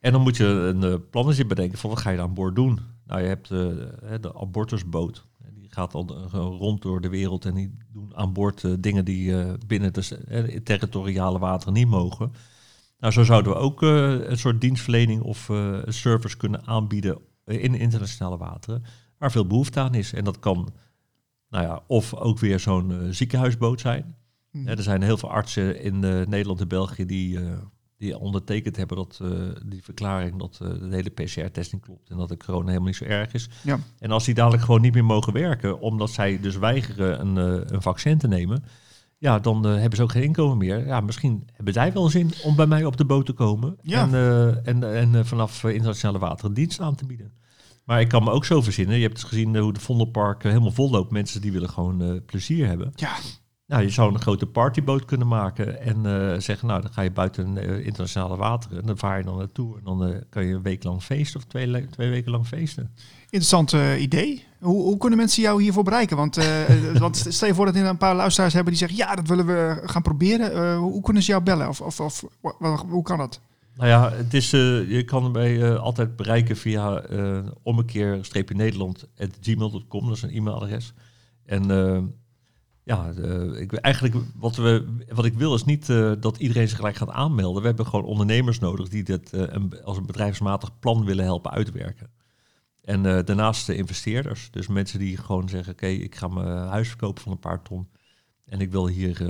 [0.00, 2.80] En dan moet je een plannetje bedenken van wat ga je aan boord doen.
[3.06, 5.26] Nou, je hebt de abortusboot.
[5.68, 9.52] Gaat al rond door de wereld en die doen aan boord eh, dingen die eh,
[9.66, 12.32] binnen de eh, territoriale wateren niet mogen.
[12.98, 15.50] Nou, zo zouden we ook een soort dienstverlening of
[15.86, 18.84] service kunnen aanbieden in internationale wateren,
[19.18, 20.12] waar veel behoefte aan is.
[20.12, 20.72] En dat kan,
[21.50, 24.16] nou ja, of ook weer zo'n ziekenhuisboot zijn.
[24.52, 27.38] Ja, er zijn heel veel artsen in Nederland en België die,
[27.98, 29.30] die ondertekend hebben dat eh,
[29.66, 33.04] die verklaring dat eh, de hele PCR-testing klopt en dat de corona helemaal niet zo
[33.04, 33.48] erg is.
[33.62, 33.78] Ja.
[33.98, 37.70] En als die dadelijk gewoon niet meer mogen werken, omdat zij dus weigeren een, eh,
[37.74, 38.64] een vaccin te nemen,
[39.18, 40.86] ja, dan eh, hebben ze ook geen inkomen meer.
[40.86, 44.02] Ja, misschien hebben zij wel zin om bij mij op de boot te komen Ja.
[44.02, 47.32] en, eh, en, en eh, vanaf eh, internationale wateren dienst aan te bieden.
[47.84, 48.96] Maar ik kan me ook zo verzinnen.
[48.96, 51.10] Je hebt dus gezien eh, hoe de Vondelpark eh, helemaal vol loopt.
[51.10, 52.92] Mensen die willen gewoon eh, plezier hebben.
[52.94, 53.16] Ja.
[53.68, 57.10] Nou, je zou een grote partyboot kunnen maken en eh, zeggen, nou, dan ga je
[57.10, 60.54] buiten uh, internationale wateren en dan vaar je dan naartoe en dan uh, kan je
[60.54, 62.90] een week lang feesten of twee, twee weken lang feesten.
[63.24, 64.44] Interessant idee.
[64.60, 66.16] Hoe, hoe, kunnen mensen jou hiervoor bereiken?
[66.16, 66.38] Want,
[66.98, 69.46] want stel je voor dat er een paar luisteraars hebben die zeggen, ja, dat willen
[69.46, 70.76] we gaan proberen.
[70.76, 71.68] Hoe, hoe, kunnen ze jou bellen?
[71.68, 72.24] Of, of, of
[72.88, 73.40] hoe kan dat?
[73.76, 77.02] Nou ja, het is, je kan mij altijd bereiken via
[77.62, 80.92] ommekeer-nederland.gmail.com, dat is een e-mailadres.
[81.44, 81.70] En
[82.88, 86.76] ja, uh, ik, eigenlijk wat, we, wat ik wil is niet uh, dat iedereen zich
[86.76, 87.60] gelijk gaat aanmelden.
[87.60, 92.10] We hebben gewoon ondernemers nodig die dit een, als een bedrijfsmatig plan willen helpen uitwerken.
[92.82, 94.50] En daarnaast de investeerders.
[94.50, 97.88] Dus mensen die gewoon zeggen, oké, ik ga mijn huis verkopen van een paar ton.
[98.44, 99.22] En ik wil hier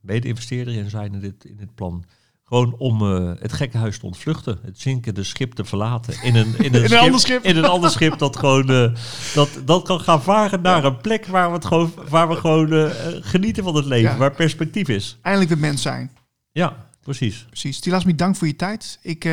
[0.00, 2.04] mede-investeerder in zijn in dit, in dit plan.
[2.52, 4.58] Gewoon om uh, het gekkenhuis te ontvluchten.
[4.62, 6.22] Het zinkende schip te verlaten.
[6.22, 7.44] In een, in een, in schip, een ander schip.
[7.44, 8.94] In een ander schip dat gewoon uh,
[9.34, 12.72] dat, dat kan gaan varen naar een plek waar we, het gewoon, waar we gewoon
[12.72, 12.90] uh,
[13.20, 14.10] genieten van het leven.
[14.10, 14.16] Ja.
[14.16, 15.18] Waar perspectief is.
[15.22, 16.10] Eindelijk weer mens zijn.
[16.50, 17.44] Ja, precies.
[17.46, 17.80] Precies.
[17.80, 18.98] Tilasmi, dank voor je tijd.
[19.02, 19.24] Ik,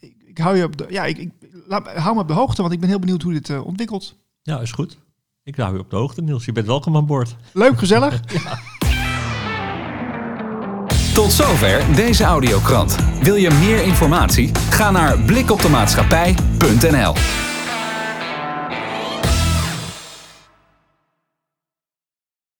[0.00, 1.30] ik, ik, hou je op de, ja, ik, ik
[1.66, 4.16] laat, hou me op de hoogte, want ik ben heel benieuwd hoe dit ontwikkelt.
[4.42, 4.98] Ja, is goed.
[5.42, 6.44] Ik hou je op de hoogte, Niels.
[6.44, 7.36] Je bent welkom aan boord.
[7.52, 8.20] Leuk, gezellig.
[8.44, 8.58] ja.
[11.18, 12.96] Tot zover deze audiokrant.
[13.22, 14.50] Wil je meer informatie?
[14.70, 17.14] Ga naar blikoptemaatschappij.nl